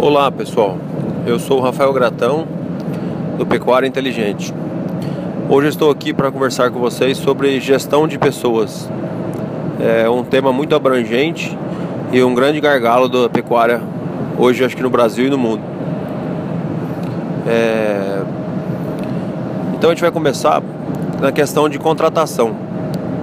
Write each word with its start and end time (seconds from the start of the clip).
Olá 0.00 0.30
pessoal, 0.30 0.78
eu 1.26 1.40
sou 1.40 1.58
o 1.58 1.60
Rafael 1.60 1.92
Gratão 1.92 2.46
do 3.36 3.44
Pecuária 3.44 3.84
Inteligente. 3.84 4.54
Hoje 5.48 5.70
estou 5.70 5.90
aqui 5.90 6.14
para 6.14 6.30
conversar 6.30 6.70
com 6.70 6.78
vocês 6.78 7.18
sobre 7.18 7.58
gestão 7.58 8.06
de 8.06 8.16
pessoas. 8.16 8.88
É 9.80 10.08
um 10.08 10.22
tema 10.22 10.52
muito 10.52 10.76
abrangente 10.76 11.58
e 12.12 12.22
um 12.22 12.32
grande 12.32 12.60
gargalo 12.60 13.08
da 13.08 13.28
pecuária 13.28 13.82
hoje, 14.38 14.64
acho 14.64 14.76
que 14.76 14.84
no 14.84 14.88
Brasil 14.88 15.26
e 15.26 15.30
no 15.30 15.36
mundo. 15.36 15.62
É... 17.44 18.22
Então 19.74 19.90
a 19.90 19.92
gente 19.94 20.02
vai 20.02 20.12
começar 20.12 20.62
na 21.20 21.32
questão 21.32 21.68
de 21.68 21.76
contratação. 21.76 22.54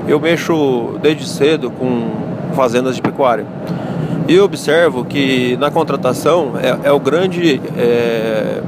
Eu 0.10 0.20
mexo 0.20 1.00
desde 1.02 1.26
cedo 1.26 1.72
com 1.72 2.12
fazendas 2.54 2.98
de 2.98 3.02
pecuária. 3.02 3.46
Eu 4.28 4.44
observo 4.44 5.06
que 5.06 5.56
na 5.58 5.70
contratação 5.70 6.54
é, 6.58 6.88
é 6.88 6.92
o 6.92 7.00
grande. 7.00 7.62
É, 7.78 8.62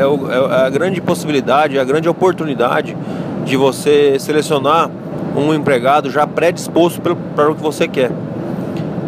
é, 0.00 0.06
o, 0.06 0.30
é, 0.30 0.66
a 0.66 0.70
grande 0.70 1.00
possibilidade, 1.00 1.78
a 1.78 1.84
grande 1.84 2.08
oportunidade 2.08 2.96
de 3.44 3.56
você 3.56 4.18
selecionar 4.18 4.90
um 5.36 5.54
empregado 5.54 6.10
já 6.10 6.26
predisposto 6.26 7.00
para 7.00 7.50
o 7.50 7.54
que 7.54 7.62
você 7.62 7.86
quer. 7.86 8.10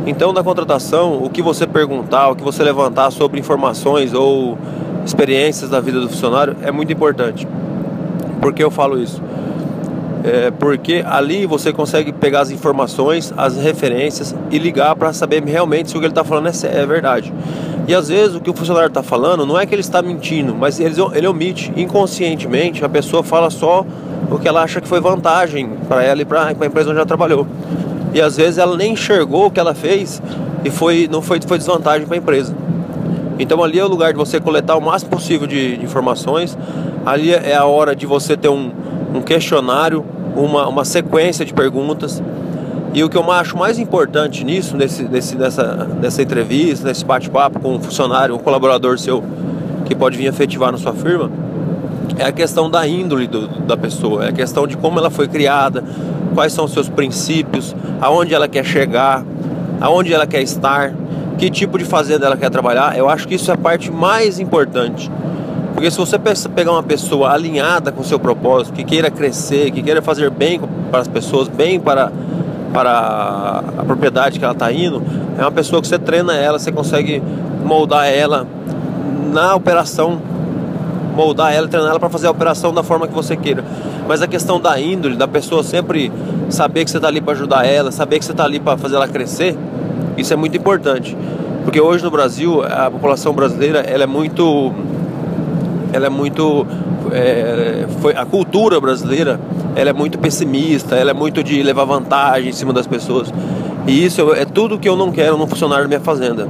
Então, 0.07 0.33
na 0.33 0.45
contratação, 0.45 1.23
o 1.23 1.29
que 1.29 1.43
você 1.43 1.67
perguntar, 1.67 2.29
o 2.29 2.37
que 2.37 2.43
você 2.43 2.63
levantar 2.63 3.11
sobre 3.11 3.41
informações 3.41 4.15
ou 4.15 4.57
experiências 5.05 5.69
da 5.69 5.81
vida 5.81 5.99
do 5.99 6.09
funcionário 6.09 6.57
é 6.63 6.71
muito 6.71 6.93
importante. 6.93 7.49
Por 8.41 8.53
que 8.53 8.63
eu 8.63 8.71
falo 8.71 9.01
isso? 9.03 9.21
É 10.27 10.51
porque 10.51 11.05
ali 11.07 11.45
você 11.45 11.71
consegue 11.71 12.11
pegar 12.11 12.41
as 12.41 12.51
informações, 12.51 13.31
as 13.37 13.59
referências 13.59 14.35
e 14.51 14.59
ligar 14.59 14.97
para 14.97 15.13
saber 15.13 15.45
realmente 15.45 15.91
se 15.91 15.97
o 15.99 16.01
que 16.01 16.07
ele 16.07 16.13
está 16.13 16.25
falando 16.25 16.49
é, 16.49 16.81
é, 16.81 16.87
verdade. 16.87 17.31
E 17.87 17.95
às 17.95 18.09
vezes 18.09 18.35
o 18.35 18.41
que 18.41 18.49
o 18.49 18.55
funcionário 18.55 18.89
está 18.89 19.03
falando 19.03 19.45
não 19.45 19.61
é 19.61 19.67
que 19.67 19.75
ele 19.75 19.83
está 19.83 20.01
mentindo, 20.01 20.55
mas 20.55 20.81
ele, 20.81 20.95
ele 21.13 21.27
omite 21.27 21.71
inconscientemente. 21.77 22.83
A 22.83 22.89
pessoa 22.89 23.23
fala 23.23 23.51
só 23.51 23.85
o 24.31 24.39
que 24.39 24.49
ela 24.49 24.63
acha 24.63 24.81
que 24.81 24.89
foi 24.89 24.99
vantagem 24.99 25.69
para 25.87 26.03
ela 26.03 26.23
e 26.23 26.25
para 26.25 26.47
a 26.47 26.53
empresa 26.53 26.89
onde 26.89 26.99
ela 26.99 27.07
trabalhou. 27.07 27.47
E 28.15 28.21
às 28.23 28.39
vezes 28.39 28.57
ela 28.57 28.79
nem 28.79 28.95
enxergou 28.95 29.49
o 29.49 29.51
que 29.51 29.61
ela 29.61 29.75
fez 29.75 30.23
e 30.65 30.71
foi, 30.71 31.07
não 31.13 31.21
foi, 31.21 31.39
foi 31.47 31.59
desvantagem 31.59 32.07
para 32.07 32.17
a 32.17 32.19
empresa. 32.19 32.57
Então 33.39 33.63
ali 33.63 33.79
é 33.79 33.85
o 33.85 33.89
lugar 33.89 34.13
de 34.13 34.19
você 34.19 34.41
coletar 34.41 34.75
o 34.77 34.81
máximo 34.81 35.11
possível 35.11 35.47
de, 35.47 35.77
de 35.77 35.85
informações. 35.85 36.57
Ali 37.05 37.35
é 37.35 37.55
a 37.55 37.67
hora 37.67 37.95
de 37.95 38.07
você 38.07 38.39
ter 38.39 38.49
um, 38.49 38.71
um 39.15 39.21
questionário, 39.21 40.05
uma, 40.35 40.69
uma 40.69 40.85
sequência 40.85 41.45
de 41.45 41.53
perguntas. 41.53 42.23
E 42.93 43.03
o 43.03 43.09
que 43.09 43.17
eu 43.17 43.31
acho 43.33 43.57
mais 43.57 43.79
importante 43.79 44.45
nisso, 44.45 44.77
nesse, 44.77 45.03
nesse, 45.03 45.37
nessa, 45.37 45.89
nessa 46.01 46.23
entrevista, 46.23 46.87
nesse 46.87 47.05
bate-papo 47.05 47.59
com 47.59 47.75
um 47.75 47.81
funcionário, 47.81 48.35
um 48.35 48.39
colaborador 48.39 48.99
seu 48.99 49.23
que 49.85 49.95
pode 49.95 50.17
vir 50.17 50.27
efetivar 50.27 50.71
na 50.71 50.79
sua 50.79 50.95
firma, 50.95 51.31
é 52.19 52.25
a 52.25 52.33
questão 52.33 52.71
da 52.71 52.87
índole 52.87 53.27
do, 53.27 53.49
da 53.49 53.77
pessoa, 53.77 54.27
é 54.27 54.29
a 54.29 54.33
questão 54.33 54.67
de 54.67 54.77
como 54.77 54.99
ela 54.99 55.11
foi 55.11 55.27
criada, 55.27 55.83
quais 56.35 56.53
são 56.53 56.65
os 56.67 56.73
seus 56.73 56.89
princípios, 56.89 57.75
aonde 58.01 58.33
ela 58.33 58.47
quer 58.47 58.65
chegar, 58.65 59.25
aonde 59.81 60.13
ela 60.13 60.27
quer 60.27 60.43
estar 60.43 60.93
que 61.39 61.51
tipo 61.51 61.77
de 61.79 61.85
fazenda 61.85 62.27
ela 62.27 62.37
quer 62.37 62.51
trabalhar, 62.51 62.97
eu 62.97 63.09
acho 63.09 63.27
que 63.27 63.35
isso 63.35 63.51
é 63.51 63.55
a 63.55 63.57
parte 63.57 63.91
mais 63.91 64.39
importante. 64.39 65.11
Porque 65.75 65.91
se 65.91 65.99
você 65.99 66.19
pegar 66.19 66.71
uma 66.71 66.83
pessoa 66.83 67.33
alinhada 67.33 67.91
com 67.91 68.01
o 68.01 68.05
seu 68.05 68.19
propósito, 68.19 68.73
que 68.73 68.85
queira 68.85 69.11
crescer, 69.11 69.73
que 69.73 69.83
queira 69.83 70.01
fazer 70.01 70.31
bem 70.31 70.61
para 70.91 71.01
as 71.01 71.09
pessoas, 71.09 71.49
bem 71.49 71.81
para, 71.81 72.13
para 72.73 73.63
a 73.77 73.85
propriedade 73.85 74.39
que 74.39 74.45
ela 74.45 74.55
está 74.55 74.73
indo, 74.73 75.03
é 75.37 75.43
uma 75.43 75.51
pessoa 75.51 75.83
que 75.83 75.89
você 75.89 75.99
treina 75.99 76.35
ela, 76.35 76.59
você 76.59 76.71
consegue 76.71 77.21
moldar 77.65 78.07
ela 78.07 78.47
na 79.33 79.57
operação, 79.57 80.21
moldar 81.17 81.53
ela, 81.53 81.67
treinar 81.67 81.91
ela 81.91 82.01
para 82.01 82.09
fazer 82.09 82.29
a 82.29 82.31
operação 82.31 82.73
da 82.73 82.85
forma 82.85 83.09
que 83.09 83.15
você 83.15 83.37
queira. 83.37 83.65
Mas 84.07 84.23
a 84.23 84.29
questão 84.29 84.61
da 84.61 84.79
índole, 84.79 85.17
da 85.17 85.27
pessoa 85.27 85.65
sempre 85.65 86.13
saber 86.51 86.85
que 86.85 86.91
você 86.91 86.99
está 86.99 87.09
ali 87.09 87.21
para 87.21 87.33
ajudar 87.33 87.67
ela, 87.67 87.91
saber 87.91 88.21
que 88.21 88.25
você 88.25 88.31
está 88.31 88.45
ali 88.45 88.61
para 88.61 88.77
fazer 88.77 88.95
ela 88.95 89.09
crescer, 89.09 89.57
isso 90.17 90.33
é 90.33 90.37
muito 90.37 90.57
importante, 90.57 91.17
porque 91.65 91.81
hoje 91.81 92.05
no 92.05 92.11
Brasil 92.11 92.63
a 92.63 92.91
população 92.91 93.33
brasileira 93.33 93.81
ela 93.81 94.05
é 94.05 94.07
muito, 94.07 94.73
ela 95.95 96.07
é 96.07 96.11
muito, 96.11 96.67
é, 97.13 97.87
foi 98.01 98.15
a 98.17 98.25
cultura 98.25 98.81
brasileira 98.81 99.39
ela 99.77 99.91
é 99.91 99.93
muito 99.93 100.19
pessimista, 100.19 100.97
ela 100.97 101.11
é 101.11 101.15
muito 101.15 101.43
de 101.43 101.63
levar 101.63 101.85
vantagem 101.85 102.51
em 102.51 102.53
cima 102.53 102.73
das 102.73 102.87
pessoas. 102.87 103.33
E 103.87 104.05
isso 104.05 104.33
é 104.35 104.45
tudo 104.45 104.79
que 104.79 104.89
eu 104.89 104.97
não 104.97 105.11
quero 105.11 105.37
num 105.37 105.47
funcionário 105.47 105.85
da 105.85 105.89
minha 105.89 106.01
fazenda. 106.01 106.49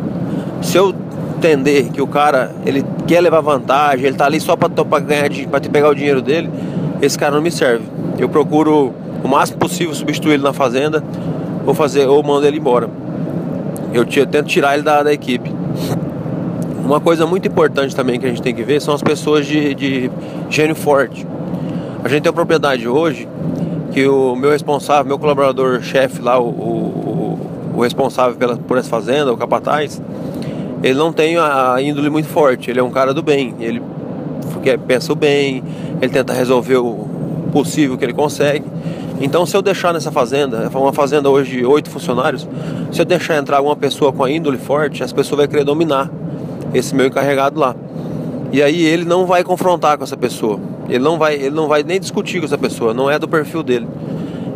Se 0.62 0.76
eu 0.76 0.94
entender 1.36 1.90
que 1.90 2.00
o 2.00 2.06
cara 2.06 2.52
ele 2.64 2.84
quer 3.06 3.20
levar 3.20 3.40
vantagem, 3.40 4.06
ele 4.06 4.16
tá 4.16 4.26
ali 4.26 4.40
só 4.40 4.56
para 4.56 4.68
ganhar, 5.00 5.30
para 5.50 5.60
pegar 5.60 5.88
o 5.90 5.94
dinheiro 5.94 6.22
dele, 6.22 6.50
esse 7.02 7.18
cara 7.18 7.34
não 7.34 7.42
me 7.42 7.50
serve. 7.50 7.84
Eu 8.18 8.28
procuro 8.28 8.92
o 9.22 9.28
máximo 9.28 9.58
possível 9.58 9.94
substituir 9.94 10.34
ele 10.34 10.42
na 10.42 10.52
fazenda 10.52 11.02
ou 11.66 11.74
fazer 11.74 12.06
ou 12.06 12.22
mando 12.22 12.46
ele 12.46 12.58
embora 12.58 12.88
eu 13.94 14.04
tento 14.04 14.46
tirar 14.46 14.74
ele 14.74 14.82
da, 14.82 15.02
da 15.02 15.12
equipe. 15.12 15.52
Uma 16.84 17.00
coisa 17.00 17.26
muito 17.26 17.48
importante 17.48 17.96
também 17.96 18.20
que 18.20 18.26
a 18.26 18.28
gente 18.28 18.42
tem 18.42 18.54
que 18.54 18.62
ver 18.62 18.80
são 18.80 18.92
as 18.92 19.02
pessoas 19.02 19.46
de, 19.46 19.74
de 19.74 20.10
gênio 20.50 20.74
forte. 20.74 21.26
A 22.04 22.08
gente 22.08 22.22
tem 22.22 22.28
uma 22.28 22.34
propriedade 22.34 22.86
hoje 22.86 23.26
que 23.90 24.06
o 24.06 24.36
meu 24.36 24.50
responsável, 24.50 25.06
meu 25.06 25.18
colaborador 25.18 25.80
chefe 25.80 26.20
lá, 26.20 26.38
o, 26.38 26.46
o, 26.46 27.38
o, 27.76 27.80
responsável 27.80 28.36
pela, 28.36 28.56
por 28.56 28.76
essa 28.76 28.90
fazenda, 28.90 29.32
o 29.32 29.36
capataz, 29.36 30.02
ele 30.82 30.98
não 30.98 31.10
tem 31.10 31.38
a 31.38 31.76
índole 31.80 32.10
muito 32.10 32.28
forte, 32.28 32.70
ele 32.70 32.80
é 32.80 32.82
um 32.82 32.90
cara 32.90 33.14
do 33.14 33.22
bem, 33.22 33.54
ele 33.60 33.80
pensa 34.86 35.10
o 35.10 35.16
bem, 35.16 35.64
ele 36.02 36.12
tenta 36.12 36.34
resolver 36.34 36.76
o 36.76 37.08
possível 37.50 37.96
que 37.96 38.04
ele 38.04 38.12
consegue. 38.12 38.66
Então, 39.22 39.46
se 39.46 39.56
eu 39.56 39.62
deixar 39.62 39.94
nessa 39.94 40.12
fazenda, 40.12 40.68
uma 40.74 40.92
fazenda 40.92 41.30
hoje 41.30 41.58
de 41.58 41.64
oito 41.64 41.88
funcionários, 41.88 42.46
se 42.92 43.00
eu 43.00 43.06
deixar 43.06 43.38
entrar 43.38 43.56
alguma 43.56 43.76
pessoa 43.76 44.12
com 44.12 44.22
a 44.22 44.30
índole 44.30 44.58
forte, 44.58 45.02
as 45.02 45.12
pessoas 45.12 45.38
vão 45.38 45.48
querer 45.48 45.64
dominar 45.64 46.10
esse 46.74 46.94
meu 46.94 47.06
encarregado 47.06 47.58
lá. 47.58 47.74
E 48.52 48.62
aí 48.62 48.84
ele 48.84 49.04
não 49.04 49.24
vai 49.26 49.42
confrontar 49.42 49.96
com 49.96 50.04
essa 50.04 50.16
pessoa. 50.16 50.60
Ele 50.88 51.02
não 51.02 51.18
vai, 51.18 51.34
ele 51.34 51.50
não 51.50 51.66
vai 51.66 51.82
nem 51.82 51.98
discutir 51.98 52.40
com 52.40 52.44
essa 52.44 52.58
pessoa, 52.58 52.92
não 52.92 53.10
é 53.10 53.18
do 53.18 53.26
perfil 53.26 53.62
dele. 53.62 53.88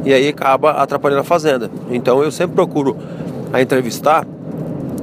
E 0.04 0.12
aí 0.12 0.28
acaba 0.28 0.72
atrapalhando 0.72 1.20
a 1.20 1.24
fazenda. 1.24 1.70
Então 1.90 2.22
eu 2.22 2.30
sempre 2.30 2.54
procuro 2.54 2.96
a 3.52 3.62
entrevistar, 3.62 4.26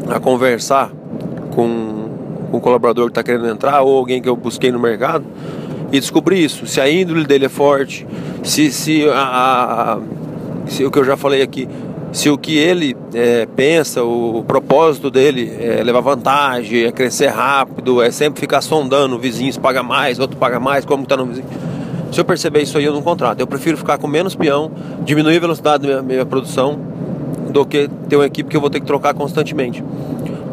a 0.07 0.19
conversar 0.19 0.91
com, 1.55 2.09
com 2.51 2.57
o 2.57 2.61
colaborador 2.61 3.05
que 3.05 3.11
está 3.11 3.23
querendo 3.23 3.47
entrar 3.47 3.81
ou 3.81 3.97
alguém 3.97 4.21
que 4.21 4.29
eu 4.29 4.35
busquei 4.35 4.71
no 4.71 4.79
mercado 4.79 5.25
e 5.91 5.99
descobrir 5.99 6.43
isso, 6.43 6.65
se 6.67 6.81
a 6.81 6.89
índole 6.89 7.25
dele 7.25 7.45
é 7.45 7.49
forte, 7.49 8.05
se, 8.43 8.71
se, 8.71 9.07
a, 9.09 9.93
a 9.93 9.99
se 10.67 10.83
o 10.83 10.91
que 10.91 10.99
eu 10.99 11.05
já 11.05 11.15
falei 11.15 11.41
aqui, 11.41 11.67
se 12.15 12.29
o 12.29 12.37
que 12.37 12.57
ele 12.57 12.95
é, 13.13 13.45
pensa, 13.45 14.01
o, 14.01 14.41
propósito 14.47 15.11
dele 15.11 15.51
é 15.59 15.83
levar 15.83 15.99
vantagem, 15.99 16.85
é 16.85 16.91
crescer 16.91 17.27
rápido, 17.27 18.01
é 18.01 18.09
sempre 18.09 18.39
ficar 18.39 18.61
sondando, 18.61 19.17
o 19.17 19.19
vizinho 19.19 19.51
se 19.51 19.59
paga 19.59 19.83
mais, 19.83 20.17
outro 20.17 20.37
paga 20.37 20.57
mais, 20.57 20.85
como 20.85 21.03
está 21.03 21.17
no 21.17 21.25
vizinho. 21.25 21.45
Se 22.13 22.21
eu 22.21 22.23
perceber 22.23 22.61
isso 22.61 22.77
aí, 22.77 22.85
eu 22.85 22.93
não 22.93 23.01
contrato. 23.01 23.41
Eu 23.41 23.47
prefiro 23.47 23.75
ficar 23.75 23.97
com 23.97 24.07
menos 24.07 24.33
peão, 24.33 24.71
diminuir 25.03 25.35
a 25.35 25.39
velocidade 25.41 25.83
da 25.83 25.89
minha, 25.89 26.01
minha 26.01 26.25
produção, 26.25 26.79
do 27.49 27.65
que 27.65 27.89
ter 28.07 28.15
uma 28.15 28.25
equipe 28.25 28.49
que 28.49 28.55
eu 28.55 28.61
vou 28.61 28.69
ter 28.69 28.79
que 28.79 28.85
trocar 28.85 29.13
constantemente. 29.13 29.83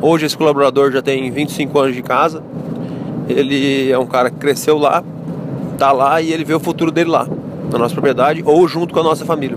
Hoje 0.00 0.26
esse 0.26 0.36
colaborador 0.36 0.90
já 0.90 1.00
tem 1.00 1.30
25 1.30 1.78
anos 1.78 1.94
de 1.94 2.02
casa, 2.02 2.42
ele 3.28 3.88
é 3.88 3.96
um 3.96 4.06
cara 4.06 4.30
que 4.30 4.36
cresceu 4.36 4.78
lá, 4.78 5.04
tá 5.78 5.92
lá 5.92 6.20
e 6.20 6.32
ele 6.32 6.44
vê 6.44 6.54
o 6.54 6.60
futuro 6.60 6.90
dele 6.90 7.10
lá, 7.10 7.24
na 7.70 7.78
nossa 7.78 7.94
propriedade 7.94 8.42
ou 8.44 8.66
junto 8.66 8.92
com 8.92 8.98
a 8.98 9.04
nossa 9.04 9.24
família. 9.24 9.56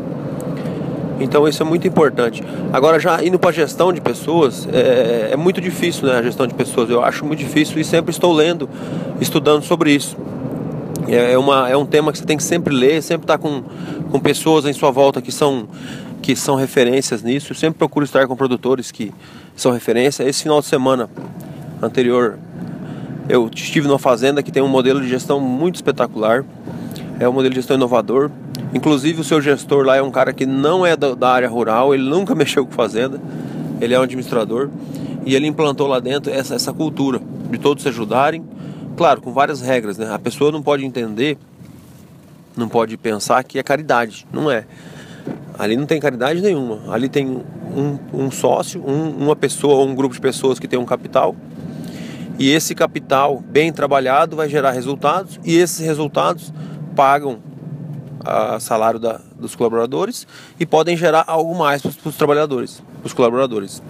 Então 1.20 1.48
isso 1.48 1.62
é 1.64 1.66
muito 1.66 1.88
importante. 1.88 2.44
Agora 2.74 3.00
já 3.00 3.24
indo 3.24 3.40
para 3.40 3.50
a 3.50 3.54
gestão 3.54 3.94
de 3.94 4.02
pessoas, 4.02 4.68
é, 4.72 5.30
é, 5.32 5.36
muito 5.36 5.62
difícil 5.62 6.08
né, 6.08 6.18
a 6.18 6.22
gestão 6.22 6.46
de 6.46 6.54
pessoas. 6.54 6.90
Eu 6.90 7.04
acho 7.04 7.26
muito 7.26 7.40
difícil 7.40 7.80
e 7.80 7.84
sempre 7.84 8.12
estou 8.12 8.34
lendo, 8.34 8.70
estudando 9.20 9.64
sobre 9.64 9.92
isso. 9.92 10.18
É, 11.08 11.34
é, 11.34 11.38
uma, 11.38 11.70
é 11.70 11.78
um 11.78 11.86
tema 11.86 12.12
que 12.12 12.18
você 12.18 12.26
tem 12.26 12.38
que 12.38 12.44
sempre 12.44 12.74
ler, 12.74 13.02
sempre 13.02 13.24
estar 13.24 13.38
tá 13.38 13.42
com, 13.42 13.64
com 14.12 14.20
pessoas 14.20 14.66
em 14.66 14.74
sua 14.74 14.92
volta 14.92 15.22
que 15.22 15.32
são, 15.32 15.68
que 16.22 16.36
são 16.36 16.56
referências 16.56 17.24
nisso. 17.24 17.52
Eu 17.52 17.56
sempre 17.56 17.78
procuro 17.78 18.06
estar 18.06 18.28
com 18.28 18.36
produtores 18.36 18.92
que 18.92 19.14
são 19.56 19.72
referência. 19.72 20.24
Esse 20.24 20.44
final 20.44 20.60
de 20.60 20.68
semana 20.68 21.10
anterior 21.82 22.38
eu 23.28 23.50
estive 23.54 23.88
numa 23.88 24.00
fazenda 24.00 24.44
que 24.44 24.52
tem 24.52 24.62
um 24.62 24.68
modelo 24.68 25.02
de 25.02 25.08
gestão 25.08 25.40
muito 25.40 25.76
espetacular. 25.76 26.46
É 27.20 27.28
um 27.30 27.32
modelo 27.32 27.54
de 27.54 27.56
gestão 27.56 27.78
inovador. 27.78 28.30
Inclusive 28.74 29.22
o 29.22 29.24
seu 29.24 29.40
gestor 29.42 29.86
lá 29.86 29.96
é 29.96 30.02
um 30.02 30.12
cara 30.12 30.34
que 30.34 30.46
não 30.46 30.86
é 30.86 30.96
da, 30.98 31.30
área 31.30 31.48
rural, 31.48 31.94
ele 31.94 32.04
nunca 32.04 32.34
mexeu 32.36 32.66
com 32.66 32.72
fazenda, 32.72 33.22
ele 33.80 33.94
é 33.94 34.00
um 34.00 34.04
administrador 34.04 34.70
e 35.26 35.34
ele 35.34 35.48
implantou 35.48 35.88
lá 35.88 36.00
dentro 36.00 36.32
essa, 36.32 36.56
essa 36.56 36.74
cultura 36.74 37.22
de 37.50 37.58
todos 37.58 37.84
se 37.84 37.90
ajudarem, 37.90 38.44
claro, 38.98 39.22
com 39.22 39.32
várias 39.32 39.62
regras, 39.62 39.98
né? 39.98 40.14
A 40.14 40.20
pessoa 40.20 40.52
não 40.52 40.62
pode 40.62 40.84
entender, 40.84 41.38
não 42.56 42.68
pode 42.68 42.98
pensar 42.98 43.44
que 43.44 43.58
é 43.58 43.64
caridade, 43.64 44.28
não 44.32 44.52
é. 44.52 44.66
Ali 45.58 45.78
não 45.78 45.86
tem 45.86 46.00
caridade 46.02 46.42
nenhuma. 46.42 46.94
Ali 46.94 47.08
tem 47.08 47.26
um, 47.28 47.98
um 48.14 48.30
sócio, 48.30 48.84
um, 48.86 49.10
uma 49.24 49.36
pessoa 49.36 49.76
ou 49.76 49.88
um 49.88 49.96
grupo 49.96 50.14
de 50.14 50.22
pessoas 50.22 50.60
que 50.60 50.68
tem 50.68 50.78
um 50.78 50.86
capital. 50.86 51.36
E 52.38 52.52
esse 52.52 52.76
capital 52.76 53.40
bem 53.40 53.72
trabalhado 53.72 54.36
vai 54.36 54.50
gerar 54.50 54.72
resultados 54.72 55.40
e 55.46 55.56
esses 55.56 55.80
resultados 55.80 56.52
pagam 56.96 57.40
o 58.56 58.60
salário 58.60 59.00
da, 59.00 59.20
dos 59.40 59.56
colaboradores 59.56 60.26
e 60.60 60.66
podem 60.66 60.98
gerar 60.98 61.24
algo 61.28 61.56
mais 61.56 61.82
para 61.82 62.10
os 62.10 62.16
trabalhadores, 62.16 62.82
os 63.04 63.14
colaboradores. 63.14 63.82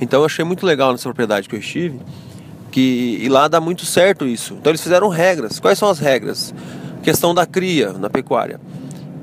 Então 0.00 0.20
eu 0.20 0.26
achei 0.26 0.44
muito 0.44 0.66
legal 0.66 0.92
nessa 0.92 1.04
propriedade 1.04 1.48
que 1.48 1.54
eu 1.54 1.60
estive, 1.60 2.00
que 2.70 3.18
e 3.20 3.28
lá 3.28 3.48
dá 3.48 3.60
muito 3.60 3.84
certo 3.84 4.26
isso. 4.26 4.54
Então 4.54 4.70
eles 4.70 4.82
fizeram 4.82 5.08
regras. 5.08 5.58
Quais 5.60 5.78
são 5.78 5.88
as 5.88 5.98
regras? 5.98 6.54
Questão 7.02 7.34
da 7.34 7.46
cria 7.46 7.92
na 7.92 8.10
pecuária. 8.10 8.60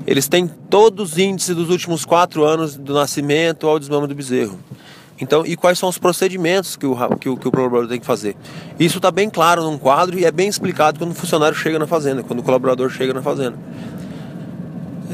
Eles 0.06 0.28
têm 0.28 0.46
todos 0.46 1.12
os 1.12 1.18
índices 1.18 1.54
dos 1.54 1.68
últimos 1.68 2.04
quatro 2.04 2.44
anos 2.44 2.76
do 2.76 2.94
nascimento 2.94 3.66
ao 3.66 3.78
desmame 3.78 4.06
do 4.06 4.14
bezerro. 4.14 4.58
Então, 5.20 5.44
e 5.46 5.56
quais 5.56 5.78
são 5.78 5.88
os 5.88 5.96
procedimentos 5.96 6.76
que 6.76 6.86
o, 6.86 6.94
que 7.16 7.28
o, 7.28 7.36
que 7.36 7.48
o 7.48 7.50
colaborador 7.50 7.88
tem 7.88 7.98
que 7.98 8.06
fazer? 8.06 8.36
Isso 8.78 8.98
está 8.98 9.10
bem 9.10 9.30
claro 9.30 9.62
num 9.62 9.78
quadro 9.78 10.18
e 10.18 10.24
é 10.24 10.30
bem 10.30 10.48
explicado 10.48 10.98
quando 10.98 11.12
o 11.12 11.14
funcionário 11.14 11.56
chega 11.56 11.78
na 11.78 11.86
fazenda, 11.86 12.22
quando 12.22 12.40
o 12.40 12.42
colaborador 12.42 12.90
chega 12.90 13.14
na 13.14 13.22
fazenda. 13.22 13.56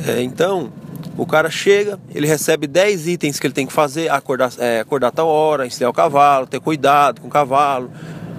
É, 0.06 0.22
então, 0.22 0.72
o 1.16 1.26
cara 1.26 1.50
chega, 1.50 2.00
ele 2.14 2.26
recebe 2.26 2.66
10 2.66 3.06
itens 3.06 3.38
que 3.38 3.46
ele 3.46 3.54
tem 3.54 3.66
que 3.66 3.72
fazer, 3.72 4.10
acordar, 4.10 4.50
é, 4.58 4.81
acordar 4.81 5.12
tal 5.12 5.28
hora, 5.28 5.66
ensinar 5.66 5.90
o 5.90 5.93
cavalo, 5.93 6.46
ter 6.46 6.60
cuidado 6.60 7.20
com 7.20 7.28
o 7.28 7.31
cavalo, 7.31 7.90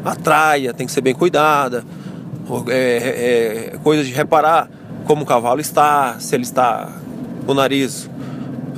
a 0.04 0.16
traia 0.16 0.74
tem 0.74 0.86
que 0.86 0.92
ser 0.92 1.01
bem 1.01 1.13
cuidada, 1.13 1.86
é, 2.68 2.74
é, 2.74 3.74
é, 3.75 3.77
coisas 3.77 4.06
de 4.06 4.13
reparar 4.13 4.69
como 5.06 5.24
o 5.24 5.25
cavalo 5.25 5.62
está, 5.62 6.19
se 6.19 6.36
ele 6.36 6.44
está 6.44 6.89
com 7.45 7.51
o 7.51 7.56
nariz 7.56 8.09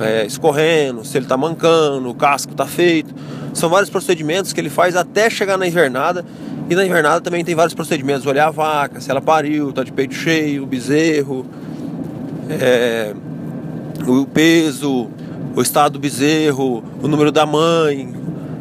é, 0.00 0.26
escorrendo, 0.26 1.04
se 1.04 1.16
ele 1.16 1.24
está 1.24 1.36
mancando, 1.36 2.08
o 2.08 2.14
casco 2.14 2.52
está 2.52 2.66
feito. 2.66 3.14
São 3.54 3.68
vários 3.68 3.88
procedimentos 3.90 4.52
que 4.52 4.60
ele 4.60 4.68
faz 4.70 4.96
até 4.96 5.30
chegar 5.30 5.56
na 5.56 5.66
invernada. 5.66 6.24
E 6.68 6.74
na 6.74 6.84
invernada 6.84 7.20
também 7.20 7.44
tem 7.44 7.54
vários 7.54 7.74
procedimentos: 7.74 8.26
olhar 8.26 8.48
a 8.48 8.50
vaca, 8.50 9.00
se 9.00 9.10
ela 9.10 9.20
pariu, 9.20 9.70
está 9.70 9.82
de 9.82 9.92
peito 9.92 10.14
cheio, 10.14 10.64
o 10.64 10.66
bezerro, 10.66 11.46
é, 12.50 13.14
o 14.06 14.26
peso, 14.26 15.08
o 15.54 15.62
estado 15.62 15.94
do 15.94 15.98
bezerro, 15.98 16.84
o 17.02 17.08
número 17.08 17.32
da 17.32 17.46
mãe, 17.46 18.14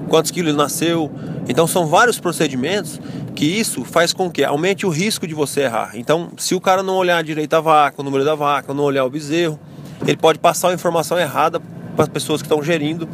quantos 0.08 0.32
quilos 0.32 0.50
ele 0.50 0.58
nasceu. 0.58 1.12
Então 1.48 1.68
são 1.68 1.88
vários 1.88 2.20
procedimentos 2.20 3.00
que 3.36 3.46
isso 3.46 3.84
faz 3.84 4.14
com 4.14 4.32
que 4.32 4.44
aumente 4.44 4.86
o 4.86 4.90
risco 4.90 5.28
de 5.28 5.34
você 5.34 5.62
errar. 5.62 5.92
Então, 5.96 6.30
se 6.38 6.56
o 6.56 6.62
cara 6.62 6.82
não 6.82 6.96
olhar 6.96 7.22
direito 7.22 7.54
a 7.54 7.60
vaca, 7.60 8.02
o 8.02 8.04
número 8.04 8.24
da 8.24 8.34
vaca, 8.34 8.74
não 8.74 8.86
olhar 8.86 9.04
o 9.04 9.10
bezerro, 9.10 9.60
ele 10.06 10.18
pode 10.18 10.40
passar 10.40 10.70
a 10.70 10.74
informação 10.74 11.20
errada 11.20 11.60
para 11.96 12.04
as 12.04 12.10
pessoas 12.10 12.42
que 12.42 12.46
estão 12.46 12.62
gerindo 12.62 13.08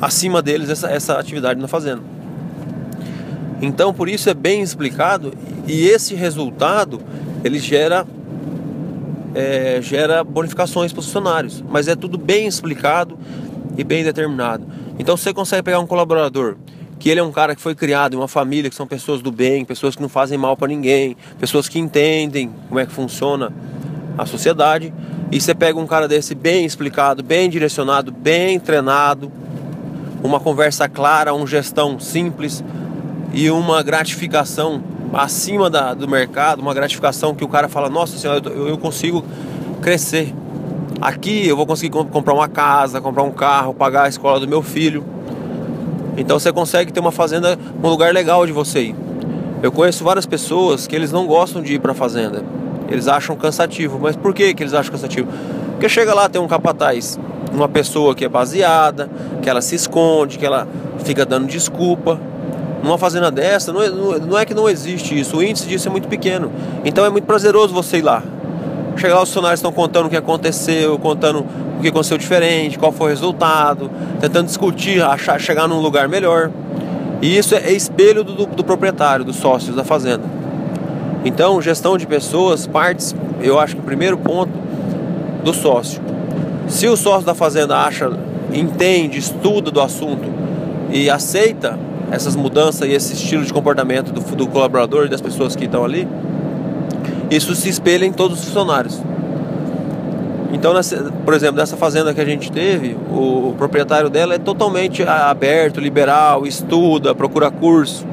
acima 0.00 0.40
deles 0.40 0.70
essa, 0.70 0.90
essa 0.90 1.18
atividade 1.18 1.60
na 1.60 1.68
fazenda. 1.68 2.02
Então, 3.60 3.92
por 3.92 4.08
isso 4.08 4.30
é 4.30 4.34
bem 4.34 4.62
explicado 4.62 5.34
e 5.66 5.86
esse 5.86 6.14
resultado 6.14 7.00
ele 7.44 7.58
gera 7.58 8.06
é, 9.34 9.80
gera 9.80 10.24
bonificações 10.24 10.92
para 10.92 11.00
os 11.00 11.06
funcionários, 11.06 11.62
mas 11.68 11.86
é 11.86 11.94
tudo 11.94 12.18
bem 12.18 12.46
explicado 12.46 13.18
e 13.76 13.84
bem 13.84 14.02
determinado. 14.02 14.66
Então, 14.98 15.16
você 15.16 15.32
consegue 15.32 15.62
pegar 15.62 15.78
um 15.78 15.86
colaborador 15.86 16.56
que 16.98 17.08
ele 17.08 17.18
é 17.18 17.22
um 17.22 17.32
cara 17.32 17.56
que 17.56 17.62
foi 17.62 17.74
criado 17.74 18.14
em 18.14 18.16
uma 18.16 18.28
família 18.28 18.68
que 18.68 18.76
são 18.76 18.86
pessoas 18.86 19.22
do 19.22 19.32
bem, 19.32 19.64
pessoas 19.64 19.96
que 19.96 20.02
não 20.02 20.08
fazem 20.08 20.36
mal 20.36 20.54
para 20.54 20.68
ninguém, 20.68 21.16
pessoas 21.38 21.66
que 21.66 21.78
entendem 21.78 22.52
como 22.68 22.78
é 22.78 22.84
que 22.84 22.92
funciona 22.92 23.50
a 24.18 24.26
sociedade. 24.26 24.92
E 25.30 25.40
você 25.40 25.54
pega 25.54 25.78
um 25.78 25.86
cara 25.86 26.08
desse 26.08 26.34
bem 26.34 26.64
explicado, 26.64 27.22
bem 27.22 27.48
direcionado, 27.48 28.10
bem 28.10 28.58
treinado, 28.58 29.30
uma 30.22 30.40
conversa 30.40 30.88
clara, 30.88 31.32
uma 31.32 31.46
gestão 31.46 32.00
simples 32.00 32.64
e 33.32 33.48
uma 33.48 33.80
gratificação 33.82 34.82
acima 35.12 35.70
da, 35.70 35.94
do 35.94 36.08
mercado, 36.08 36.60
uma 36.60 36.74
gratificação 36.74 37.34
que 37.34 37.44
o 37.44 37.48
cara 37.48 37.68
fala: 37.68 37.88
Nossa 37.88 38.18
Senhora, 38.18 38.42
eu, 38.46 38.68
eu 38.68 38.78
consigo 38.78 39.24
crescer. 39.80 40.34
Aqui 41.00 41.46
eu 41.46 41.56
vou 41.56 41.64
conseguir 41.64 41.90
comprar 41.90 42.34
uma 42.34 42.48
casa, 42.48 43.00
comprar 43.00 43.22
um 43.22 43.30
carro, 43.30 43.72
pagar 43.72 44.04
a 44.04 44.08
escola 44.08 44.40
do 44.40 44.48
meu 44.48 44.62
filho. 44.62 45.04
Então 46.16 46.38
você 46.38 46.52
consegue 46.52 46.92
ter 46.92 47.00
uma 47.00 47.12
fazenda, 47.12 47.56
um 47.82 47.88
lugar 47.88 48.12
legal 48.12 48.44
de 48.44 48.52
você 48.52 48.82
ir. 48.82 48.96
Eu 49.62 49.70
conheço 49.70 50.02
várias 50.02 50.26
pessoas 50.26 50.86
que 50.86 50.96
eles 50.96 51.12
não 51.12 51.26
gostam 51.26 51.62
de 51.62 51.74
ir 51.74 51.78
para 51.78 51.94
fazenda. 51.94 52.42
Eles 52.90 53.08
acham 53.08 53.36
cansativo. 53.36 53.98
Mas 54.00 54.16
por 54.16 54.34
que, 54.34 54.52
que 54.52 54.62
eles 54.62 54.74
acham 54.74 54.92
cansativo? 54.92 55.28
Porque 55.72 55.88
chega 55.88 56.12
lá, 56.12 56.28
tem 56.28 56.40
um 56.40 56.48
capataz, 56.48 57.18
uma 57.52 57.68
pessoa 57.68 58.14
que 58.14 58.24
é 58.24 58.28
baseada, 58.28 59.08
que 59.40 59.48
ela 59.48 59.62
se 59.62 59.74
esconde, 59.74 60.38
que 60.38 60.44
ela 60.44 60.66
fica 61.04 61.24
dando 61.24 61.46
desculpa. 61.46 62.20
Numa 62.82 62.98
fazenda 62.98 63.30
dessa, 63.30 63.72
não 63.72 63.82
é, 63.82 63.90
não 63.90 64.38
é 64.38 64.44
que 64.44 64.54
não 64.54 64.68
existe 64.68 65.18
isso, 65.18 65.36
o 65.36 65.42
índice 65.42 65.66
disso 65.66 65.88
é 65.88 65.90
muito 65.90 66.08
pequeno. 66.08 66.50
Então 66.84 67.04
é 67.04 67.10
muito 67.10 67.24
prazeroso 67.24 67.74
você 67.74 67.98
ir 67.98 68.02
lá. 68.02 68.22
Chega 68.96 69.14
lá, 69.14 69.22
os 69.22 69.28
funcionários 69.28 69.60
estão 69.60 69.72
contando 69.72 70.06
o 70.06 70.10
que 70.10 70.16
aconteceu, 70.16 70.98
contando 70.98 71.46
o 71.78 71.82
que 71.82 71.88
aconteceu 71.88 72.18
diferente, 72.18 72.78
qual 72.78 72.92
foi 72.92 73.06
o 73.06 73.10
resultado, 73.10 73.90
tentando 74.20 74.46
discutir, 74.46 75.02
achar, 75.02 75.40
chegar 75.40 75.66
num 75.68 75.80
lugar 75.80 76.08
melhor. 76.08 76.50
E 77.22 77.36
isso 77.36 77.54
é, 77.54 77.70
espelho 77.72 78.24
do, 78.24 78.34
do, 78.34 78.46
do 78.46 78.64
proprietário, 78.64 79.24
dos 79.24 79.36
sócios 79.36 79.74
da 79.76 79.84
fazenda. 79.84 80.39
Então, 81.24 81.60
gestão 81.60 81.98
de 81.98 82.06
pessoas, 82.06 82.66
partes, 82.66 83.14
eu 83.42 83.58
acho 83.58 83.76
que 83.76 83.82
o 83.82 83.84
primeiro 83.84 84.16
ponto 84.16 84.52
do 85.44 85.52
sócio. 85.52 86.00
Se 86.68 86.86
o 86.86 86.96
sócio 86.96 87.26
da 87.26 87.34
fazenda 87.34 87.76
acha, 87.76 88.10
entende, 88.52 89.18
estuda 89.18 89.70
do 89.70 89.80
assunto 89.80 90.28
e 90.90 91.10
aceita 91.10 91.78
essas 92.10 92.34
mudanças 92.34 92.88
e 92.88 92.92
esse 92.92 93.14
estilo 93.14 93.44
de 93.44 93.52
comportamento 93.52 94.12
do, 94.12 94.20
do 94.34 94.46
colaborador 94.46 95.06
e 95.06 95.08
das 95.08 95.20
pessoas 95.20 95.54
que 95.54 95.64
estão 95.64 95.84
ali, 95.84 96.08
isso 97.30 97.54
se 97.54 97.68
espelha 97.68 98.04
em 98.04 98.12
todos 98.12 98.38
os 98.38 98.44
funcionários. 98.46 99.00
Então, 100.52 100.74
nessa, 100.74 101.12
por 101.24 101.32
exemplo, 101.32 101.56
dessa 101.56 101.76
fazenda 101.76 102.12
que 102.12 102.20
a 102.20 102.24
gente 102.24 102.50
teve, 102.50 102.96
o, 103.08 103.50
o 103.50 103.54
proprietário 103.56 104.10
dela 104.10 104.34
é 104.34 104.38
totalmente 104.38 105.02
aberto, 105.02 105.80
liberal, 105.80 106.46
estuda, 106.46 107.14
procura 107.14 107.50
curso. 107.50 108.04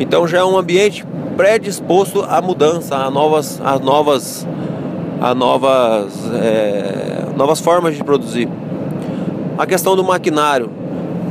Então 0.00 0.26
já 0.26 0.38
é 0.38 0.44
um 0.44 0.56
ambiente 0.56 1.04
predisposto 1.38 2.26
à 2.28 2.42
mudança, 2.42 2.96
a 2.96 3.08
novas, 3.08 3.60
a 3.64 3.78
novas, 3.78 4.44
a 5.20 5.32
novas, 5.36 6.12
é, 6.34 7.26
novas 7.36 7.60
formas 7.60 7.96
de 7.96 8.02
produzir. 8.02 8.48
A 9.56 9.64
questão 9.64 9.94
do 9.94 10.02
maquinário. 10.02 10.68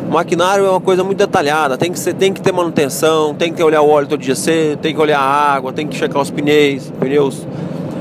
O 0.08 0.14
maquinário 0.14 0.66
é 0.66 0.70
uma 0.70 0.80
coisa 0.80 1.04
muito 1.04 1.18
detalhada, 1.18 1.78
tem 1.78 1.92
que, 1.92 2.00
ser, 2.00 2.14
tem 2.14 2.32
que 2.32 2.40
ter 2.40 2.54
manutenção, 2.54 3.36
tem 3.36 3.52
que 3.52 3.62
olhar 3.62 3.82
o 3.82 3.90
óleo 3.90 4.08
todo 4.08 4.22
dia 4.22 4.34
cedo, 4.34 4.80
tem 4.80 4.96
que 4.96 5.02
olhar 5.02 5.20
a 5.20 5.54
água, 5.54 5.74
tem 5.74 5.86
que 5.86 5.98
checar 5.98 6.22
os 6.22 6.32
pneus, 6.32 6.90
pneus. 6.98 7.46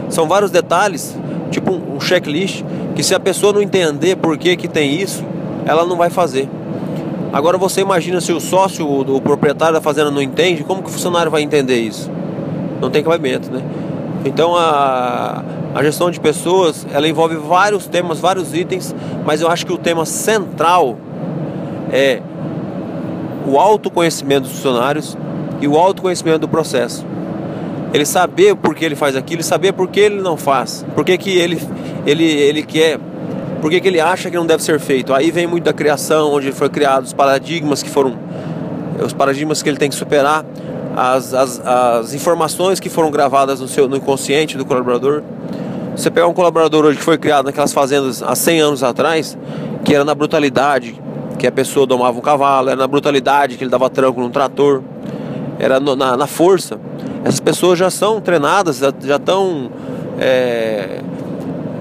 São 0.09 0.28
vários 0.28 0.52
detalhes 0.52 1.19
tipo 1.50 1.73
um 1.73 1.99
checklist, 1.99 2.62
que 2.95 3.02
se 3.02 3.16
a 3.16 3.21
pessoa 3.21 3.52
não 3.52 3.61
entender 3.61 4.14
por 4.14 4.38
que, 4.38 4.57
que 4.57 4.69
tem 4.69 4.95
isso, 4.95 5.25
ela 5.64 5.85
não 5.85 5.97
vai 5.97 6.09
fazer. 6.09 6.49
Agora 7.33 7.59
você 7.59 7.80
imagina 7.80 8.21
se 8.21 8.33
o 8.33 8.40
sócio, 8.40 8.87
o, 8.87 9.16
o 9.16 9.21
proprietário 9.21 9.75
da 9.75 9.80
fazenda 9.80 10.11
não 10.11 10.23
entende, 10.23 10.64
como 10.64 10.83
que 10.83 10.88
o 10.88 10.92
funcionário 10.92 11.30
vai 11.30 11.42
entender 11.42 11.78
isso? 11.78 12.11
Não 12.80 12.90
tem 12.90 13.02
cabimento, 13.02 13.50
né? 13.50 13.62
Então 14.25 14.56
a, 14.56 15.42
a 15.75 15.83
gestão 15.83 16.11
de 16.11 16.18
pessoas, 16.18 16.87
ela 16.92 17.06
envolve 17.09 17.37
vários 17.37 17.87
temas, 17.87 18.18
vários 18.18 18.54
itens, 18.54 18.95
mas 19.25 19.40
eu 19.40 19.49
acho 19.49 19.66
que 19.66 19.73
o 19.73 19.78
tema 19.78 20.04
central 20.04 20.97
é 21.92 22.21
o 23.47 23.59
autoconhecimento 23.59 24.42
dos 24.42 24.52
funcionários 24.52 25.16
e 25.61 25.68
o 25.68 25.76
autoconhecimento 25.76 26.40
do 26.40 26.49
processo 26.49 27.06
ele 27.92 28.04
saber 28.04 28.54
por 28.56 28.75
que 28.75 28.85
ele 28.85 28.95
faz 28.95 29.16
aquilo, 29.16 29.42
saber 29.42 29.73
por 29.73 29.88
que 29.88 30.00
ele 30.00 30.21
não 30.21 30.37
faz, 30.37 30.85
por 30.95 31.04
que, 31.04 31.16
que 31.16 31.38
ele, 31.38 31.61
ele, 32.04 32.25
ele 32.25 32.62
quer, 32.62 32.99
por 33.61 33.71
que, 33.71 33.81
que 33.81 33.89
ele 33.89 34.01
acha 34.01 34.31
que 34.31 34.37
não 34.37 34.47
deve 34.47 34.63
ser 34.63 34.79
feito. 34.79 35.13
Aí 35.15 35.31
vem 35.31 35.47
muito 35.47 35.65
da 35.65 35.73
criação, 35.73 36.33
onde 36.33 36.53
foi 36.53 36.69
criados 36.69 37.11
os 37.11 37.15
paradigmas 37.15 37.83
que 37.83 37.91
foram, 37.91 38.17
os 39.05 39.13
paradigmas 39.13 39.63
que 39.63 39.69
ele 39.69 39.79
tem 39.79 39.89
que 39.89 39.95
superar, 39.95 40.45
as, 40.97 41.35
as, 41.35 41.61
as 41.67 42.15
informações 42.15 42.81
que 42.81 42.89
foram 42.89 43.11
gravadas 43.11 43.61
no, 43.61 43.69
seu, 43.69 43.89
no 43.89 43.97
inconsciente 43.97 44.57
do 44.57 44.65
colaborador. 44.65 45.23
Você 45.95 46.11
pegar 46.11 46.27
um 46.27 46.35
colaborador 46.35 46.85
hoje 46.85 46.99
que 46.99 47.05
foi 47.05 47.19
criado 47.19 47.47
naquelas 47.47 47.73
fazendas 47.73 48.23
há 48.23 48.35
100 48.35 48.61
anos 48.61 48.83
atrás, 48.83 49.37
que 49.85 49.95
era 49.95 50.05
na 50.05 50.15
brutalidade, 50.15 51.01
que 51.39 51.47
a 51.47 51.53
pessoa 51.53 51.87
domava 51.87 52.19
um 52.19 52.23
cavalo, 52.23 52.69
era 52.69 52.77
na 52.79 52.87
brutalidade 52.87 53.57
que 53.57 53.65
ele 53.65 53.71
dava 53.71 53.89
tranco 53.89 54.21
num 54.21 54.31
trator, 54.31 54.83
era 55.59 55.81
no, 55.81 55.97
na, 55.97 56.17
na 56.17 56.27
força 56.27 56.79
essas 57.27 57.41
pessoas 57.41 57.77
já 57.77 57.91
são 57.91 58.21
treinadas, 58.21 58.79
já 58.79 59.17
estão. 59.17 59.69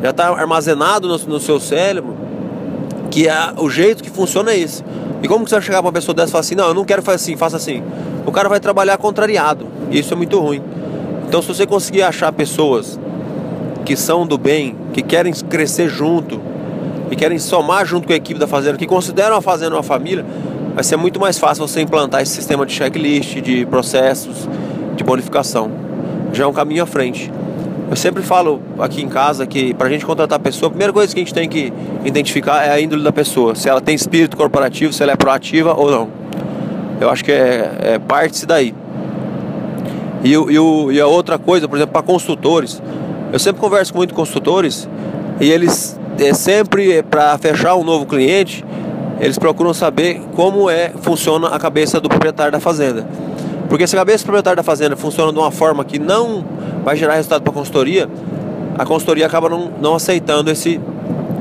Já 0.06 0.12
está 0.12 0.30
armazenado 0.30 1.08
no, 1.08 1.18
no, 1.18 1.40
seu 1.40 1.60
cérebro 1.60 2.16
que 3.10 3.28
é, 3.28 3.54
o 3.58 3.68
jeito 3.70 4.04
que 4.04 4.10
funciona 4.12 4.52
é 4.52 4.60
esse. 4.60 4.84
E 5.24 5.28
como 5.28 5.44
que 5.44 5.50
você 5.50 5.56
vai 5.56 5.64
chegar 5.64 5.78
para 5.80 5.88
uma 5.88 5.94
pessoa 5.94 6.14
dessa 6.14 6.30
e 6.30 6.32
falar 6.32 6.42
assim, 6.42 6.54
não, 6.54 6.68
eu 6.68 6.74
não 6.76 6.86
quero 6.86 7.02
fazer 7.02 7.16
assim, 7.16 7.36
faça 7.36 7.58
assim. 7.58 7.82
O 8.24 8.32
cara 8.32 8.48
vai 8.48 8.60
trabalhar 8.60 8.98
contrariado. 8.98 9.66
E 9.90 9.98
isso 9.98 10.14
é 10.14 10.16
muito 10.16 10.40
ruim. 10.40 10.62
Então 11.28 11.42
se 11.42 11.48
você 11.48 11.66
conseguir 11.66 12.04
achar 12.04 12.32
pessoas 12.32 13.00
que 13.84 13.96
são 13.96 14.28
do 14.28 14.38
bem, 14.38 14.76
que 14.94 15.02
querem 15.02 15.34
crescer 15.34 15.90
junto, 15.90 16.40
que 17.10 17.16
querem 17.16 17.40
somar 17.40 17.84
junto 17.84 18.06
com 18.06 18.14
a 18.14 18.16
equipe 18.16 18.40
da 18.40 18.46
fazenda, 18.46 18.78
que 18.78 18.86
consideram 18.86 19.36
a 19.36 19.42
fazenda 19.42 19.76
uma 19.76 19.84
família, 19.84 20.24
vai 20.76 20.84
ser 20.84 20.98
muito 20.98 21.20
mais 21.20 21.40
fácil 21.40 21.68
você 21.68 21.82
implantar 21.82 22.22
esse 22.22 22.36
sistema 22.36 22.64
de 22.64 22.74
checklist, 22.74 23.42
de 23.42 23.66
processos, 23.66 24.48
de 24.96 25.04
bonificação. 25.04 25.72
Já 26.32 26.44
é 26.44 26.48
um 26.48 26.54
caminho 26.54 26.84
à 26.84 26.86
frente. 26.86 27.32
Eu 27.90 27.96
sempre 27.96 28.24
falo 28.24 28.62
aqui 28.80 29.02
em 29.04 29.08
casa 29.08 29.46
que 29.46 29.74
para 29.74 29.88
a 29.88 29.90
gente 29.90 30.06
contratar 30.06 30.38
a 30.38 30.40
pessoa, 30.40 30.68
a 30.68 30.70
primeira 30.72 30.92
coisa 30.92 31.14
que 31.14 31.20
a 31.20 31.24
gente 31.24 31.34
tem 31.34 31.48
que 31.48 31.72
identificar 32.04 32.66
é 32.66 32.72
a 32.72 32.80
índole 32.80 33.04
da 33.04 33.12
pessoa, 33.12 33.54
se 33.54 33.70
ela 33.70 33.80
tem 33.80 33.94
espírito 33.94 34.36
corporativo, 34.36 34.92
se 34.92 35.04
ela 35.04 35.12
é 35.12 35.16
proativa 35.16 35.74
ou 35.74 35.92
não. 35.92 36.10
Eu 37.00 37.10
acho 37.10 37.24
que 37.24 37.32
é, 37.32 37.78
é 37.82 38.00
parte-se 38.00 38.46
daí. 38.46 38.74
E, 40.24 40.34
e, 40.34 40.94
e 40.94 41.00
a 41.00 41.06
outra 41.06 41.38
coisa, 41.38 41.68
por 41.68 41.76
exemplo, 41.76 41.94
para 41.94 42.02
consultores, 42.02 42.82
eu 43.32 43.38
sempre 43.38 43.62
converso 43.62 43.96
muito 43.96 44.14
com 44.14 44.22
consultores 44.22 44.90
e 45.40 45.52
eles 45.52 46.00
é 46.18 46.34
sempre 46.34 46.92
é, 46.92 47.04
para 47.04 47.38
fechar 47.38 47.76
um 47.76 47.84
novo 47.84 48.06
cliente, 48.06 48.66
eles 49.20 49.38
procuram 49.38 49.74
saber 49.74 50.22
como 50.36 50.70
é 50.70 50.92
funciona 51.02 51.50
a 51.50 51.60
cabeça 51.60 52.00
do 52.00 52.10
proprietário 52.10 52.52
da 52.52 52.60
fazenda. 52.60 53.06
Porque 53.70 53.88
se 53.88 53.96
a 53.96 54.00
cabeça 54.00 54.24
do 54.24 54.28
proprietário 54.28 54.58
da 54.58 54.64
fazenda 54.64 54.96
funciona 54.96 55.32
de 55.32 55.40
uma 55.40 55.52
forma 55.52 55.84
que 55.84 55.98
não 56.00 56.46
vai 56.84 56.96
gerar 56.96 57.16
resultado 57.16 57.42
para 57.42 57.52
a 57.52 57.54
consultoria, 57.54 58.10
a 58.78 58.86
consultoria 58.86 59.26
acaba 59.26 59.50
não, 59.50 59.72
não 59.82 59.96
aceitando 59.96 60.52
esse, 60.52 60.80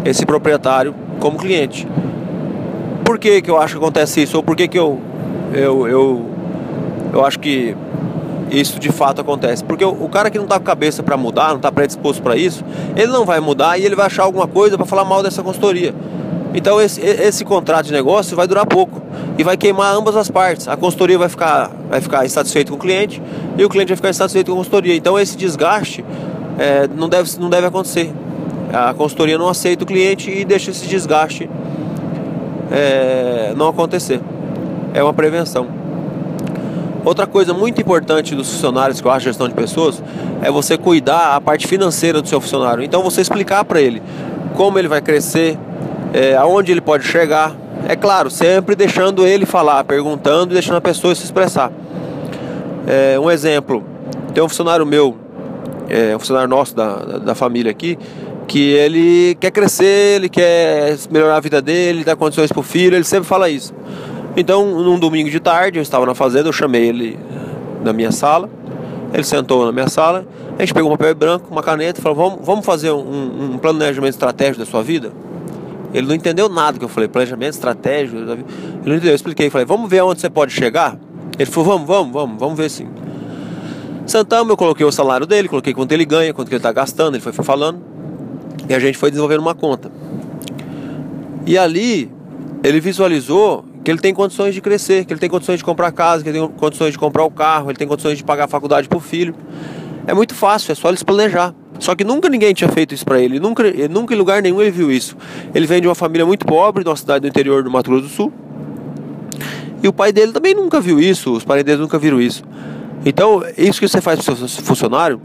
esse 0.05 0.25
proprietário 0.25 0.95
como 1.21 1.39
cliente. 1.39 1.87
Por 3.05 3.19
que, 3.19 3.43
que 3.43 3.51
eu 3.51 3.59
acho 3.59 3.75
que 3.75 3.83
acontece 3.83 4.23
isso? 4.23 4.37
Ou 4.37 4.43
por 4.43 4.57
que, 4.57 4.67
que 4.67 4.79
eu, 4.79 5.01
eu, 5.53 5.87
eu, 5.87 6.31
eu 7.13 7.25
acho 7.25 7.39
que 7.39 7.77
isso 8.51 8.79
de 8.79 8.91
fato 8.91 9.21
acontece. 9.21 9.65
Porque 9.65 9.85
o, 9.85 9.91
o 9.91 10.09
cara 10.09 10.31
que 10.31 10.39
não 10.39 10.45
está 10.45 10.59
com 10.59 10.65
cabeça 10.65 11.03
para 11.03 11.17
mudar, 11.17 11.49
não 11.49 11.57
está 11.57 11.71
predisposto 11.71 12.23
para 12.23 12.37
isso, 12.37 12.65
ele 12.97 13.09
não 13.09 13.25
vai 13.25 13.41
mudar 13.41 13.79
e 13.79 13.85
ele 13.85 13.95
vai 13.95 14.07
achar 14.07 14.23
alguma 14.23 14.47
coisa 14.47 14.77
para 14.77 14.87
falar 14.87 15.05
mal 15.05 15.23
dessa 15.23 15.43
consultoria. 15.43 15.95
Então 16.55 16.81
esse, 16.81 17.01
esse 17.01 17.45
contrato 17.45 17.87
de 17.87 17.93
negócio 17.93 18.37
vai 18.37 18.47
durar 18.47 18.67
pouco 18.67 19.03
e 19.37 19.43
vai 19.43 19.57
queimar 19.57 19.95
ambas 19.95 20.17
as 20.17 20.31
partes. 20.31 20.69
A 20.69 20.77
consultoria 20.77 21.19
vai 21.19 21.29
ficar, 21.29 21.71
vai 21.89 22.01
ficar 22.01 22.25
insatisfeito 22.25 22.71
com 22.71 22.77
o 22.77 22.81
cliente 22.81 23.21
e 23.59 23.65
o 23.65 23.69
cliente 23.69 23.89
vai 23.89 23.97
ficar 23.97 24.11
insatisfeito 24.11 24.51
com 24.51 24.57
a 24.57 24.59
consultoria. 24.59 24.95
Então 24.95 25.19
esse 25.19 25.37
desgaste 25.37 26.05
é, 26.59 26.89
não, 26.89 27.09
deve, 27.09 27.39
não 27.39 27.51
deve 27.51 27.67
acontecer. 27.67 28.13
A 28.73 28.95
consultoria 28.95 29.39
não 29.39 29.49
aceita 29.49 29.85
o 29.85 29.87
cliente 29.87 30.31
e 30.31 30.45
deixa 30.45 30.71
esse 30.71 30.87
desgaste 30.87 31.49
é, 32.71 33.53
não 33.57 33.69
acontecer. 33.69 34.21
É 34.93 35.03
uma 35.03 35.13
prevenção. 35.13 35.67
Outra 37.05 37.27
coisa 37.27 37.53
muito 37.53 37.81
importante 37.81 38.35
dos 38.35 38.51
funcionários 38.51 39.01
que 39.01 39.07
eu 39.07 39.11
acho 39.11 39.27
gestão 39.27 39.47
de 39.47 39.55
pessoas 39.55 40.03
é 40.41 40.51
você 40.51 40.79
cuidar 40.79 41.37
a 41.37 41.41
parte 41.41 41.67
financeira 41.67 42.23
do 42.23 42.29
seu 42.29 42.41
funcionário. 42.41 42.83
Então 42.83 43.03
você 43.03 43.21
explicar 43.21 43.65
para 43.65 43.81
ele 43.81 44.03
como 44.55 44.79
ele 44.79 44.89
vai 44.89 45.03
crescer, 45.03 45.59
é, 46.15 46.35
aonde 46.37 46.73
ele 46.73 46.81
pode 46.81 47.05
chegar. 47.05 47.55
É 47.87 47.95
claro, 47.97 48.31
sempre 48.31 48.75
deixando 48.75 49.27
ele 49.27 49.45
falar, 49.45 49.85
perguntando 49.85 50.53
e 50.53 50.55
deixando 50.55 50.77
a 50.77 50.81
pessoa 50.81 51.15
se 51.15 51.25
expressar. 51.25 51.71
É, 52.87 53.19
um 53.19 53.31
exemplo, 53.31 53.85
tem 54.33 54.43
um 54.43 54.49
funcionário 54.49 54.87
meu, 54.87 55.17
é, 55.89 56.17
um 56.17 56.19
funcionário 56.19 56.49
nosso 56.49 56.75
da, 56.75 56.97
da 57.19 57.35
família 57.35 57.71
aqui, 57.71 57.99
que 58.47 58.73
ele 58.73 59.37
quer 59.41 59.51
crescer, 59.51 60.17
ele 60.17 60.29
quer 60.29 60.97
melhorar 61.11 61.37
a 61.37 61.41
vida 61.41 61.61
dele, 61.61 62.05
dar 62.05 62.17
condições 62.17 62.51
para 62.51 62.61
o 62.61 62.63
filho, 62.63 62.95
ele 62.95 63.05
sempre 63.05 63.27
fala 63.27 63.51
isso. 63.51 63.75
Então, 64.37 64.67
num 64.67 64.99
domingo 64.99 65.31
de 65.31 65.39
tarde, 65.39 65.79
eu 65.79 65.83
estava 65.83 66.05
na 66.07 66.15
fazenda, 66.15 66.49
eu 66.49 66.53
chamei 66.53 66.89
ele 66.89 67.19
na 67.83 67.93
minha 67.93 68.11
sala. 68.11 68.51
Ele 69.13 69.23
sentou 69.23 69.65
na 69.65 69.71
minha 69.71 69.89
sala, 69.89 70.27
a 70.59 70.63
gente 70.63 70.75
pegou 70.75 70.93
um 70.93 70.97
papel 70.97 71.15
branco, 71.15 71.47
uma 71.49 71.63
caneta 71.63 72.01
e 72.01 72.03
falou: 72.03 72.17
Vamos, 72.17 72.45
vamos 72.45 72.67
fazer 72.67 72.91
um, 72.91 73.53
um 73.55 73.59
planejamento 73.59 74.15
estratégico 74.15 74.59
da 74.59 74.67
sua 74.67 74.83
vida? 74.83 75.13
Ele 75.95 76.09
não 76.09 76.15
entendeu 76.15 76.49
nada 76.49 76.77
que 76.77 76.85
eu 76.85 76.89
falei, 76.89 77.09
planejamento 77.09 77.55
estratégico. 77.55 78.19
Ele 78.19 78.45
não 78.85 78.97
entendeu, 78.97 79.13
eu 79.13 79.15
expliquei, 79.15 79.49
falei, 79.49 79.65
vamos 79.65 79.89
ver 79.89 80.03
onde 80.03 80.21
você 80.21 80.29
pode 80.29 80.53
chegar? 80.53 80.99
Ele 81.39 81.49
falou, 81.49 81.71
vamos, 81.71 81.87
vamos, 81.87 82.13
vamos, 82.13 82.39
vamos 82.39 82.59
ver 82.59 82.69
sim. 82.69 82.89
Sentamos, 84.05 84.51
eu 84.51 84.57
coloquei 84.57 84.85
o 84.85 84.91
salário 84.91 85.25
dele, 85.25 85.49
coloquei 85.49 85.73
quanto 85.73 85.93
ele 85.93 86.05
ganha, 86.05 86.35
quanto 86.35 86.49
ele 86.49 86.57
está 86.57 86.73
gastando, 86.73 87.15
ele 87.15 87.23
foi 87.23 87.33
falando. 87.33 87.81
E 88.69 88.75
a 88.75 88.79
gente 88.81 88.99
foi 88.99 89.11
desenvolvendo 89.11 89.41
uma 89.41 89.55
conta. 89.55 89.91
E 91.47 91.57
ali, 91.57 92.11
ele 92.63 92.81
visualizou 92.81 93.65
que 93.85 93.91
ele 93.91 94.01
tem 94.01 94.13
condições 94.13 94.55
de 94.55 94.61
crescer, 94.61 95.05
que 95.05 95.13
ele 95.13 95.21
tem 95.21 95.31
condições 95.31 95.59
de 95.59 95.65
comprar 95.65 95.93
casa, 95.93 96.23
que 96.23 96.29
ele 96.31 96.41
tem 96.41 96.49
condições 96.49 96.93
de 96.93 96.99
comprar 96.99 97.23
o 97.23 97.31
carro, 97.31 97.71
ele 97.71 97.79
tem 97.79 97.87
condições 97.87 98.19
de 98.19 98.25
pagar 98.25 98.45
a 98.45 98.49
faculdade 98.49 98.89
para 98.89 98.99
o 98.99 99.01
filho. 99.01 99.35
É 100.07 100.13
muito 100.13 100.35
fácil, 100.35 100.73
é 100.73 100.75
só 100.75 100.89
ele 100.89 100.97
se 100.97 101.05
planejar. 101.05 101.55
Só 101.79 101.95
que 101.95 102.05
nunca 102.05 102.29
ninguém 102.29 102.55
tinha 102.55 102.71
feito 102.71 102.95
isso 102.95 103.05
para 103.05 103.21
ele, 103.21 103.41
nunca, 103.41 103.65
nunca 103.91 104.15
em 104.15 104.17
lugar 104.17 104.43
nenhum 104.43 104.61
ele 104.61 104.71
viu 104.71 104.91
isso. 104.91 105.17
Ele 105.55 105.67
vem 105.67 105.81
de 105.81 105.89
uma 105.89 105.95
família 105.95 106.25
muito 106.25 106.47
pobre, 106.47 106.83
de 106.83 106.89
uma 106.89 106.97
cidade 106.97 107.23
do 107.23 107.29
interior 107.29 107.63
do 107.63 107.71
Mato 107.71 107.91
Grosso 107.91 108.07
do 108.07 108.11
Sul. 108.11 108.33
E 109.83 109.89
o 109.89 109.93
pai 109.93 110.13
dele 110.13 110.33
também 110.33 110.55
nunca 110.55 110.81
viu 110.81 110.99
isso, 110.99 111.33
os 111.33 111.45
parentes 111.45 111.67
dele 111.67 111.83
nunca 111.83 111.99
viram 111.99 112.21
isso. 112.21 112.43
Então, 113.05 113.43
isso 113.59 113.81
que 113.81 113.87
você 113.87 114.01
faz 114.01 114.23
para 114.23 114.35
seu 114.35 114.49
funcionário 114.65 115.21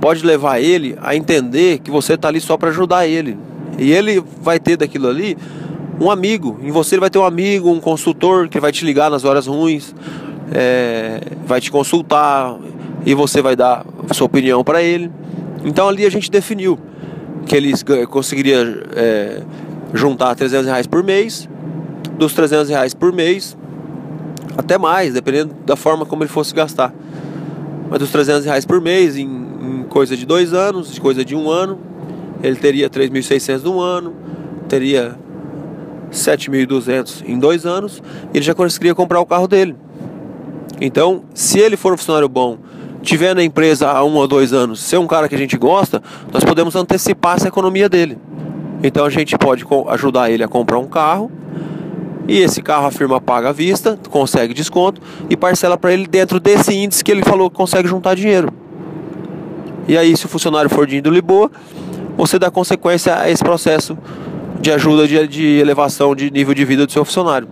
pode 0.00 0.24
levar 0.24 0.60
ele 0.60 0.96
a 1.02 1.16
entender 1.16 1.78
que 1.78 1.90
você 1.90 2.14
está 2.14 2.28
ali 2.28 2.40
só 2.40 2.56
para 2.56 2.68
ajudar 2.68 3.06
ele. 3.06 3.36
E 3.76 3.90
ele 3.90 4.22
vai 4.40 4.60
ter 4.60 4.76
daquilo 4.76 5.08
ali 5.08 5.36
um 6.00 6.10
amigo. 6.10 6.58
Em 6.62 6.70
você 6.70 6.94
ele 6.94 7.00
vai 7.00 7.10
ter 7.10 7.18
um 7.18 7.24
amigo, 7.24 7.70
um 7.70 7.80
consultor 7.80 8.48
que 8.48 8.60
vai 8.60 8.70
te 8.70 8.84
ligar 8.84 9.10
nas 9.10 9.24
horas 9.24 9.46
ruins, 9.46 9.94
é, 10.52 11.20
vai 11.46 11.60
te 11.60 11.70
consultar 11.70 12.56
e 13.04 13.14
você 13.14 13.42
vai 13.42 13.56
dar 13.56 13.84
sua 14.12 14.26
opinião 14.26 14.62
para 14.62 14.82
ele. 14.82 15.10
Então 15.64 15.88
ali 15.88 16.06
a 16.06 16.10
gente 16.10 16.30
definiu 16.30 16.78
que 17.46 17.56
ele 17.56 17.72
conseguiria 18.06 18.82
é, 18.94 19.42
juntar 19.94 20.34
300 20.34 20.66
reais 20.66 20.86
por 20.86 21.02
mês, 21.02 21.48
dos 22.18 22.32
300 22.34 22.68
reais 22.68 22.94
por 22.94 23.12
mês, 23.12 23.56
até 24.56 24.76
mais, 24.76 25.14
dependendo 25.14 25.54
da 25.64 25.76
forma 25.76 26.04
como 26.04 26.22
ele 26.22 26.30
fosse 26.30 26.54
gastar. 26.54 26.92
Mas 27.88 27.98
dos 27.98 28.10
300 28.10 28.44
reais 28.44 28.64
por 28.64 28.80
mês, 28.80 29.16
em, 29.16 29.24
em 29.24 29.84
coisa 29.88 30.16
de 30.16 30.26
dois 30.26 30.52
anos, 30.52 30.92
de 30.92 31.00
coisa 31.00 31.24
de 31.24 31.34
um 31.34 31.50
ano, 31.50 31.78
ele 32.42 32.56
teria 32.56 32.90
3.600 32.90 33.62
no 33.62 33.80
ano, 33.80 34.14
teria 34.68 35.16
7.200 36.12 37.22
em 37.26 37.38
dois 37.38 37.64
anos, 37.66 38.02
ele 38.32 38.44
já 38.44 38.54
conseguiria 38.54 38.94
comprar 38.94 39.20
o 39.20 39.26
carro 39.26 39.48
dele. 39.48 39.74
Então, 40.80 41.24
se 41.34 41.58
ele 41.58 41.76
for 41.76 41.92
um 41.92 41.96
funcionário 41.96 42.28
bom, 42.28 42.58
tiver 43.02 43.34
na 43.34 43.42
empresa 43.42 43.88
há 43.90 44.04
um 44.04 44.14
ou 44.16 44.26
dois 44.26 44.52
anos, 44.52 44.80
ser 44.80 44.98
um 44.98 45.06
cara 45.06 45.28
que 45.28 45.34
a 45.34 45.38
gente 45.38 45.56
gosta, 45.56 46.02
nós 46.32 46.44
podemos 46.44 46.74
antecipar 46.76 47.36
essa 47.36 47.48
economia 47.48 47.88
dele. 47.88 48.18
Então 48.82 49.04
a 49.04 49.10
gente 49.10 49.36
pode 49.36 49.64
ajudar 49.88 50.30
ele 50.30 50.42
a 50.44 50.48
comprar 50.48 50.78
um 50.78 50.86
carro 50.86 51.30
e 52.28 52.38
esse 52.38 52.62
carro 52.62 52.86
a 52.86 52.90
firma 52.90 53.20
paga 53.20 53.48
à 53.48 53.52
vista, 53.52 53.98
consegue 54.10 54.52
desconto 54.52 55.00
e 55.30 55.36
parcela 55.36 55.78
para 55.78 55.92
ele 55.92 56.06
dentro 56.06 56.38
desse 56.38 56.74
índice 56.74 57.02
que 57.02 57.10
ele 57.10 57.22
falou 57.22 57.50
que 57.50 57.56
consegue 57.56 57.88
juntar 57.88 58.14
dinheiro. 58.14 58.52
E 59.88 59.96
aí, 59.96 60.14
se 60.14 60.26
o 60.26 60.28
funcionário 60.28 60.68
for 60.68 60.86
de 60.86 60.98
índole 60.98 61.22
boa, 61.22 61.50
você 62.18 62.38
dá 62.38 62.50
consequência 62.50 63.18
a 63.18 63.30
esse 63.30 63.42
processo 63.42 63.96
de 64.60 64.70
ajuda 64.70 65.08
de, 65.08 65.26
de 65.26 65.46
elevação 65.58 66.14
de 66.14 66.30
nível 66.30 66.52
de 66.52 66.64
vida 66.66 66.84
do 66.84 66.92
seu 66.92 67.04
funcionário. 67.04 67.48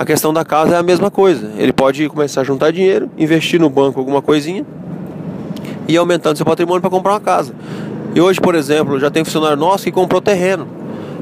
A 0.00 0.04
questão 0.06 0.32
da 0.32 0.46
casa 0.46 0.76
é 0.76 0.78
a 0.78 0.82
mesma 0.82 1.10
coisa. 1.10 1.52
Ele 1.58 1.74
pode 1.74 2.08
começar 2.08 2.40
a 2.40 2.44
juntar 2.44 2.70
dinheiro, 2.72 3.10
investir 3.18 3.60
no 3.60 3.68
banco 3.68 4.00
alguma 4.00 4.22
coisinha 4.22 4.64
e 5.86 5.94
aumentando 5.94 6.38
seu 6.38 6.46
patrimônio 6.46 6.80
para 6.80 6.88
comprar 6.88 7.12
uma 7.12 7.20
casa. 7.20 7.52
E 8.14 8.18
hoje, 8.18 8.40
por 8.40 8.54
exemplo, 8.54 8.98
já 8.98 9.10
tem 9.10 9.22
funcionário 9.22 9.58
nosso 9.58 9.84
que 9.84 9.92
comprou 9.92 10.22
terreno. 10.22 10.66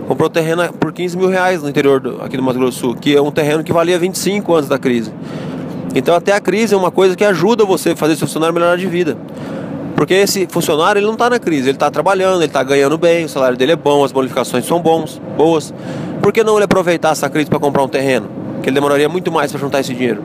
Comprou 0.07 0.31
terreno 0.31 0.73
por 0.75 0.93
15 0.93 1.17
mil 1.17 1.29
reais 1.29 1.61
no 1.61 1.69
interior 1.69 1.99
do, 1.99 2.23
aqui 2.23 2.37
do 2.37 2.43
Mato 2.45 2.57
Grosso 2.57 2.79
do 2.79 2.81
Sul, 2.81 2.95
que 2.95 3.17
é 3.17 3.21
um 3.21 3.33
terreno 3.33 3.65
que 3.65 3.73
valia 3.73 3.99
25 3.99 4.55
antes 4.55 4.69
da 4.69 4.79
crise. 4.79 5.13
Então 5.93 6.15
até 6.15 6.33
a 6.33 6.41
crise 6.41 6.73
é 6.73 6.77
uma 6.77 6.93
coisa 6.93 7.17
que 7.17 7.25
ajuda 7.25 7.65
você 7.65 7.91
a 7.91 7.97
fazer 7.97 8.15
seu 8.15 8.29
funcionário 8.29 8.55
melhorar 8.55 8.77
de 8.77 8.87
vida. 8.87 9.19
Porque 9.97 10.15
esse 10.15 10.47
funcionário 10.49 11.01
ele 11.01 11.07
não 11.07 11.15
está 11.15 11.29
na 11.29 11.41
crise, 11.41 11.65
ele 11.65 11.71
está 11.73 11.91
trabalhando, 11.91 12.37
ele 12.37 12.45
está 12.45 12.63
ganhando 12.63 12.97
bem, 12.97 13.25
o 13.25 13.29
salário 13.29 13.59
dele 13.59 13.73
é 13.73 13.77
bom, 13.77 14.05
as 14.05 14.13
bonificações 14.13 14.65
são 14.65 14.81
bons, 14.81 15.21
boas. 15.37 15.75
Por 16.23 16.33
que 16.33 16.45
não 16.45 16.55
ele 16.55 16.65
aproveitar 16.67 17.11
essa 17.11 17.29
crise 17.29 17.51
para 17.51 17.59
comprar 17.59 17.83
um 17.83 17.89
terreno? 17.89 18.47
Que 18.62 18.69
ele 18.69 18.75
demoraria 18.75 19.09
muito 19.09 19.31
mais 19.31 19.50
para 19.50 19.61
juntar 19.61 19.81
esse 19.81 19.95
dinheiro. 19.95 20.23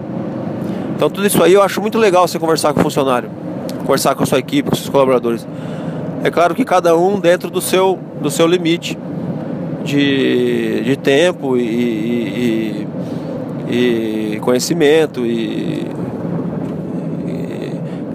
Então 0.95 1.09
tudo 1.09 1.25
isso 1.25 1.41
aí 1.43 1.53
eu 1.53 1.61
acho 1.61 1.81
muito 1.81 1.97
legal 1.97 2.27
você 2.27 2.39
conversar 2.39 2.73
com 2.73 2.79
o 2.79 2.83
funcionário, 2.83 3.29
conversar 3.79 4.15
com 4.15 4.23
a 4.23 4.25
sua 4.25 4.39
equipe, 4.39 4.69
com 4.69 4.75
seus 4.75 4.89
colaboradores. 4.89 5.47
É 6.23 6.31
claro 6.31 6.55
que 6.55 6.63
cada 6.63 6.95
um 6.95 7.19
dentro 7.19 7.49
do 7.49 7.59
seu, 7.59 7.99
do 8.21 8.29
seu 8.29 8.47
limite 8.47 8.97
de, 9.83 10.81
de 10.81 10.95
tempo 10.95 11.57
e, 11.57 12.87
e, 13.67 14.35
e 14.35 14.39
conhecimento 14.39 15.25
e 15.25 15.85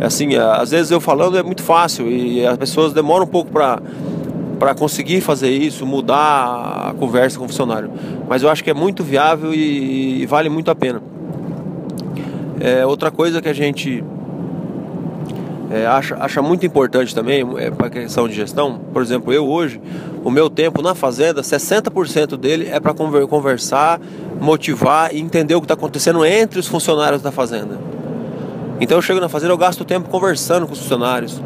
assim, 0.01 0.37
às 0.37 0.71
vezes 0.71 0.91
eu 0.91 1.01
falando 1.01 1.37
é 1.37 1.43
muito 1.43 1.63
fácil 1.63 2.09
e 2.09 2.47
as 2.47 2.57
pessoas 2.57 2.93
demoram 2.93 3.25
um 3.25 3.29
pouco 3.29 3.51
para 3.51 3.81
para 4.59 4.75
conseguir 4.75 5.21
fazer 5.21 5.51
isso, 5.51 5.87
mudar 5.87 6.91
a 6.91 6.95
conversa 6.99 7.39
com 7.39 7.45
o 7.45 7.49
funcionário. 7.49 7.91
Mas 8.29 8.43
eu 8.43 8.51
acho 8.51 8.63
que 8.63 8.71
é 8.71 8.75
muito 8.75 9.05
viável 9.05 9.55
e, 9.55 10.23
e 10.23 10.27
vale 10.27 10.49
muito 10.49 10.71
a 10.71 10.75
pena. 10.75 11.01
É, 12.61 12.85
outra 12.85 13.11
coisa 13.11 13.41
que 13.41 13.49
a 13.49 13.53
gente 13.53 14.03
é, 15.71 15.87
acha, 15.87 16.17
acha 16.17 16.43
muito 16.43 16.65
importante 16.65 17.15
também 17.15 17.47
é, 17.59 17.71
para 17.71 17.87
a 17.87 17.91
questão 17.91 18.27
de 18.27 18.35
gestão. 18.35 18.81
Por 18.93 19.03
exemplo, 19.03 19.33
eu 19.33 19.47
hoje, 19.47 19.81
o 20.25 20.31
meu 20.31 20.49
tempo 20.49 20.83
na 20.83 20.95
fazenda, 20.95 21.43
60% 21.43 22.37
dele 22.37 22.69
é 22.71 22.81
para 22.81 22.95
conversar, 22.95 24.01
motivar 24.41 25.15
e 25.15 25.21
entender 25.21 25.55
o 25.55 25.61
que 25.61 25.67
está 25.67 25.75
acontecendo 25.75 26.25
entre 26.25 26.59
os 26.59 26.67
funcionários 26.67 27.23
da 27.23 27.31
fazenda. 27.31 27.79
Então 28.81 28.99
eu 28.99 29.03
chego 29.03 29.21
na 29.21 29.29
fazenda, 29.29 29.53
eu 29.53 29.59
gasto 29.59 29.85
tempo 29.85 30.09
conversando 30.09 30.67
com 30.67 30.73
os 30.73 30.79
funcionários, 30.79 31.41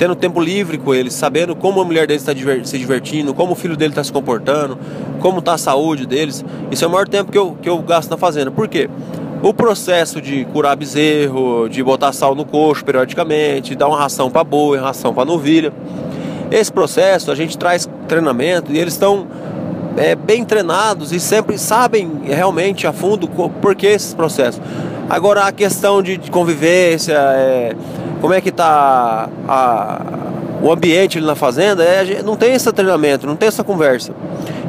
tendo 0.00 0.16
tempo 0.16 0.40
livre 0.40 0.78
com 0.78 0.94
eles, 0.94 1.12
sabendo 1.12 1.54
como 1.54 1.78
a 1.78 1.84
mulher 1.84 2.06
deles 2.06 2.26
está 2.26 2.32
se 2.64 2.78
divertindo, 2.78 3.34
como 3.34 3.52
o 3.52 3.54
filho 3.54 3.76
dele 3.76 3.90
está 3.90 4.02
se 4.02 4.10
comportando, 4.10 4.78
como 5.18 5.40
está 5.40 5.52
a 5.52 5.58
saúde 5.58 6.06
deles. 6.06 6.42
Isso 6.70 6.82
é 6.86 6.88
o 6.88 6.90
maior 6.90 7.06
tempo 7.06 7.30
que 7.30 7.36
eu, 7.36 7.54
que 7.60 7.68
eu 7.68 7.76
gasto 7.82 8.10
na 8.10 8.16
fazenda. 8.16 8.50
Por 8.50 8.66
quê? 8.66 8.88
O 9.42 9.52
processo 9.52 10.18
de 10.18 10.46
curar 10.46 10.74
bezerro, 10.74 11.68
de 11.68 11.82
botar 11.82 12.14
sal 12.14 12.34
no 12.34 12.46
coxo 12.46 12.82
periodicamente, 12.82 13.74
dar 13.74 13.88
uma 13.88 13.98
ração 13.98 14.30
para 14.30 14.42
boi, 14.42 14.78
ração 14.78 15.12
para 15.12 15.26
novilha. 15.26 15.70
Esse 16.50 16.72
processo 16.72 17.30
a 17.30 17.34
gente 17.34 17.58
traz 17.58 17.86
treinamento 18.08 18.72
e 18.72 18.78
eles 18.78 18.94
estão 18.94 19.26
é, 19.98 20.14
bem 20.14 20.46
treinados 20.46 21.12
e 21.12 21.20
sempre 21.20 21.58
sabem 21.58 22.22
realmente 22.24 22.86
a 22.86 22.92
fundo 22.94 23.28
por 23.28 23.74
que 23.74 23.86
esses 23.86 24.14
processos. 24.14 24.62
Agora 25.10 25.44
a 25.44 25.52
questão 25.52 26.02
de, 26.02 26.16
de 26.16 26.30
convivência, 26.30 27.12
é, 27.12 27.76
como 28.20 28.34
é 28.34 28.40
que 28.40 28.50
está 28.50 29.28
o 30.62 30.70
ambiente 30.70 31.18
ali 31.18 31.26
na 31.26 31.34
fazenda, 31.34 31.82
é, 31.82 32.22
não 32.22 32.36
tem 32.36 32.52
esse 32.52 32.70
treinamento, 32.72 33.26
não 33.26 33.36
tem 33.36 33.48
essa 33.48 33.64
conversa. 33.64 34.12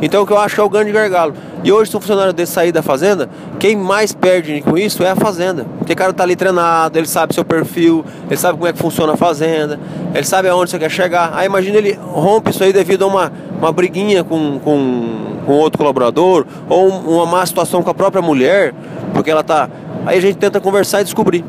Então 0.01 0.23
o 0.23 0.25
que 0.25 0.33
eu 0.33 0.37
acho 0.37 0.55
que 0.55 0.61
é 0.61 0.63
o 0.63 0.69
grande 0.69 0.91
gargalo. 0.91 1.33
E 1.63 1.71
hoje, 1.71 1.91
se 1.91 1.97
um 1.97 2.01
funcionário 2.01 2.33
desse 2.33 2.53
sair 2.53 2.71
da 2.71 2.81
fazenda, 2.81 3.29
quem 3.59 3.75
mais 3.75 4.13
perde 4.13 4.61
com 4.61 4.75
isso 4.75 5.03
é 5.03 5.11
a 5.11 5.15
fazenda. 5.15 5.65
Porque 5.77 5.93
o 5.93 5.95
cara 5.95 6.11
tá 6.11 6.23
ali 6.23 6.35
treinado, 6.35 6.97
ele 6.97 7.07
sabe 7.07 7.35
seu 7.35 7.45
perfil, 7.45 8.03
ele 8.27 8.37
sabe 8.37 8.57
como 8.57 8.67
é 8.67 8.73
que 8.73 8.79
funciona 8.79 9.13
a 9.13 9.17
fazenda, 9.17 9.79
ele 10.15 10.25
sabe 10.25 10.47
aonde 10.47 10.71
você 10.71 10.79
quer 10.79 10.89
chegar. 10.89 11.31
Aí 11.35 11.45
imagina 11.45 11.77
ele 11.77 11.93
rompe 12.01 12.49
isso 12.49 12.63
aí 12.63 12.73
devido 12.73 13.03
a 13.03 13.07
uma, 13.07 13.31
uma 13.59 13.71
briguinha 13.71 14.23
com, 14.23 14.59
com, 14.59 15.37
com 15.45 15.51
outro 15.53 15.77
colaborador, 15.77 16.47
ou 16.67 16.87
uma 16.87 17.27
má 17.27 17.45
situação 17.45 17.83
com 17.83 17.89
a 17.91 17.93
própria 17.93 18.23
mulher, 18.23 18.73
porque 19.13 19.29
ela 19.29 19.43
tá. 19.43 19.69
Aí 20.03 20.17
a 20.17 20.21
gente 20.21 20.37
tenta 20.37 20.59
conversar 20.59 21.01
e 21.01 21.03
descobrir. 21.03 21.45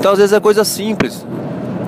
Então 0.00 0.12
às 0.12 0.18
vezes 0.18 0.32
é 0.32 0.40
coisa 0.40 0.64
simples. 0.64 1.26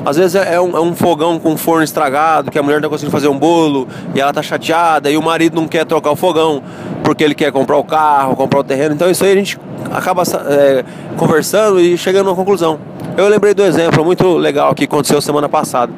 Às 0.05 0.17
vezes 0.17 0.35
é 0.35 0.61
um, 0.61 0.77
é 0.77 0.81
um, 0.81 0.95
fogão 0.95 1.39
com 1.39 1.57
forno 1.57 1.83
estragado, 1.83 2.51
que 2.51 2.59
a 2.59 2.63
mulher 2.63 2.75
não 2.77 2.83
tá 2.83 2.89
conseguindo 2.91 3.11
fazer 3.13 3.29
um 3.29 3.39
bolo 3.39 3.89
e 4.15 4.21
ela 4.21 4.33
tá 4.33 4.43
chateada 4.43 5.11
e 5.11 5.17
o 5.17 5.23
marido 5.23 5.55
não 5.55 5.67
quer 5.67 5.87
trocar 5.87 6.11
o 6.11 6.17
fogão 6.17 6.63
porque 7.03 7.25
ele 7.25 7.35
quer 7.35 7.51
comprar 7.51 7.79
o 7.79 7.85
carro, 7.85 8.37
comprar 8.37 8.61
o 8.61 8.65
terreno. 8.65 8.95
Então 8.95 9.11
isso 9.11 9.25
aí 9.25 9.33
a 9.33 9.37
gente 9.37 9.59
acaba 9.91 10.25
é, 10.51 10.85
conversando 11.17 11.81
e 11.81 11.97
chegando 11.97 12.27
a 12.27 12.31
uma 12.31 12.37
conclusão. 12.37 12.79
Eu 13.17 13.29
lembrei 13.29 13.55
do 13.55 13.63
exemplo 13.63 14.05
muito 14.05 14.37
legal 14.37 14.75
que 14.75 14.85
aconteceu 14.85 15.21
semana 15.23 15.49
passada. 15.49 15.91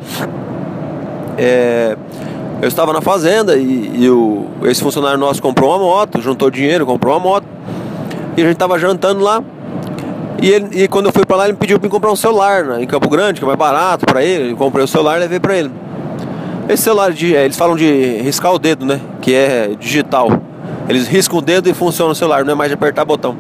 É, 1.37 1.97
eu 2.63 2.69
estava 2.69 2.93
na 2.93 3.01
fazenda 3.01 3.57
e, 3.57 4.05
e 4.05 4.09
o, 4.09 4.47
esse 4.65 4.81
funcionário 4.81 5.19
nosso 5.19 5.43
comprou 5.43 5.71
uma 5.71 5.79
moto, 5.79 6.21
juntou 6.21 6.49
dinheiro, 6.49 6.87
comprou 6.87 7.13
uma 7.15 7.21
moto. 7.21 7.47
E 8.37 8.41
a 8.43 8.45
gente 8.45 8.55
estava 8.55 8.79
jantando 8.79 9.21
lá. 9.21 9.43
E, 10.43 10.51
ele, 10.51 10.83
e 10.83 10.89
quando 10.89 11.07
eu 11.07 11.13
fui 11.13 11.25
para 11.25 11.37
lá, 11.37 11.45
ele 11.45 11.53
me 11.53 11.59
pediu 11.59 11.79
para 11.79 11.89
comprar 11.89 12.11
um 12.11 12.17
celular 12.17 12.65
né, 12.65 12.83
em 12.83 12.87
Campo 12.87 13.09
Grande, 13.09 13.41
que 13.41 13.45
é 13.45 13.47
mais 13.47 13.59
barato 13.59 14.05
para 14.05 14.23
ele. 14.23 14.53
Eu 14.53 14.57
comprei 14.57 14.85
o 14.85 14.89
celular 14.89 15.17
e 15.17 15.21
levei 15.21 15.41
para 15.41 15.57
ele. 15.57 15.71
Esse 16.69 16.83
celular, 16.85 17.13
de, 17.13 17.37
é, 17.37 17.45
eles 17.45 17.57
falam 17.57 17.77
de 17.77 18.19
riscar 18.23 18.53
o 18.53 18.59
dedo, 18.59 18.87
né? 18.87 19.01
Que 19.21 19.35
é 19.35 19.71
digital. 19.79 20.29
Eles 20.89 21.07
riscam 21.07 21.39
o 21.39 21.43
dedo 21.43 21.69
e 21.69 21.75
funciona 21.75 22.13
o 22.13 22.15
celular, 22.15 22.45
não 22.45 22.53
é 22.53 22.55
mais 22.55 22.71
de 22.71 22.75
apertar 22.75 23.05
botão. 23.05 23.37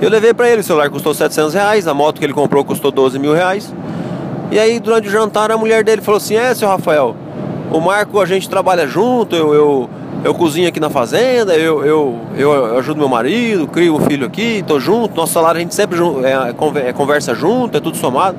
Eu 0.00 0.08
levei 0.08 0.32
para 0.32 0.48
ele, 0.48 0.60
o 0.60 0.64
celular 0.64 0.88
custou 0.88 1.12
700 1.12 1.54
reais, 1.54 1.86
a 1.86 1.94
moto 1.94 2.18
que 2.18 2.24
ele 2.24 2.32
comprou 2.32 2.64
custou 2.64 2.90
12 2.90 3.18
mil 3.18 3.34
reais. 3.34 3.72
E 4.50 4.58
aí, 4.58 4.80
durante 4.80 5.08
o 5.08 5.10
jantar, 5.10 5.50
a 5.50 5.56
mulher 5.56 5.84
dele 5.84 6.00
falou 6.00 6.16
assim: 6.16 6.36
É, 6.36 6.54
seu 6.54 6.68
Rafael, 6.68 7.14
o 7.70 7.80
Marco, 7.80 8.20
a 8.20 8.26
gente 8.26 8.48
trabalha 8.48 8.86
junto, 8.86 9.36
eu, 9.36 9.54
eu 9.54 9.90
eu 10.22 10.34
cozinho 10.34 10.68
aqui 10.68 10.78
na 10.78 10.90
fazenda, 10.90 11.54
eu, 11.54 11.84
eu, 11.84 12.18
eu 12.36 12.78
ajudo 12.78 12.98
meu 12.98 13.08
marido, 13.08 13.66
crio 13.66 13.96
o 13.96 14.00
filho 14.00 14.26
aqui, 14.26 14.62
tô 14.66 14.78
junto, 14.78 15.16
nosso 15.16 15.32
salário 15.32 15.58
a 15.58 15.62
gente 15.62 15.74
sempre 15.74 15.98
é, 16.24 16.88
é 16.88 16.92
conversa 16.92 17.34
junto, 17.34 17.76
é 17.76 17.80
tudo 17.80 17.96
somado. 17.96 18.36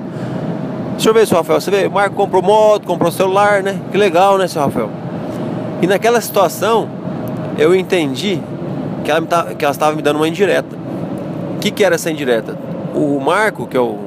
Deixa 0.93 1.09
eu 1.09 1.13
ver, 1.13 1.25
seu 1.25 1.37
Rafael, 1.37 1.59
você 1.59 1.71
vê, 1.71 1.87
o 1.87 1.91
Marco 1.91 2.15
comprou 2.15 2.43
moto, 2.43 2.85
comprou 2.85 3.11
celular, 3.11 3.63
né? 3.63 3.79
Que 3.91 3.97
legal, 3.97 4.37
né, 4.37 4.47
seu 4.47 4.61
Rafael? 4.61 4.89
E 5.81 5.87
naquela 5.87 6.21
situação, 6.21 6.87
eu 7.57 7.73
entendi 7.73 8.39
que 9.03 9.09
ela, 9.09 9.21
tá, 9.23 9.55
que 9.55 9.65
ela 9.65 9.71
estava 9.71 9.95
me 9.95 10.03
dando 10.03 10.17
uma 10.17 10.27
indireta. 10.27 10.75
O 11.55 11.59
que, 11.59 11.71
que 11.71 11.83
era 11.83 11.95
essa 11.95 12.11
indireta? 12.11 12.55
O 12.93 13.19
Marco, 13.19 13.65
que 13.65 13.75
é 13.75 13.79
o, 13.79 13.97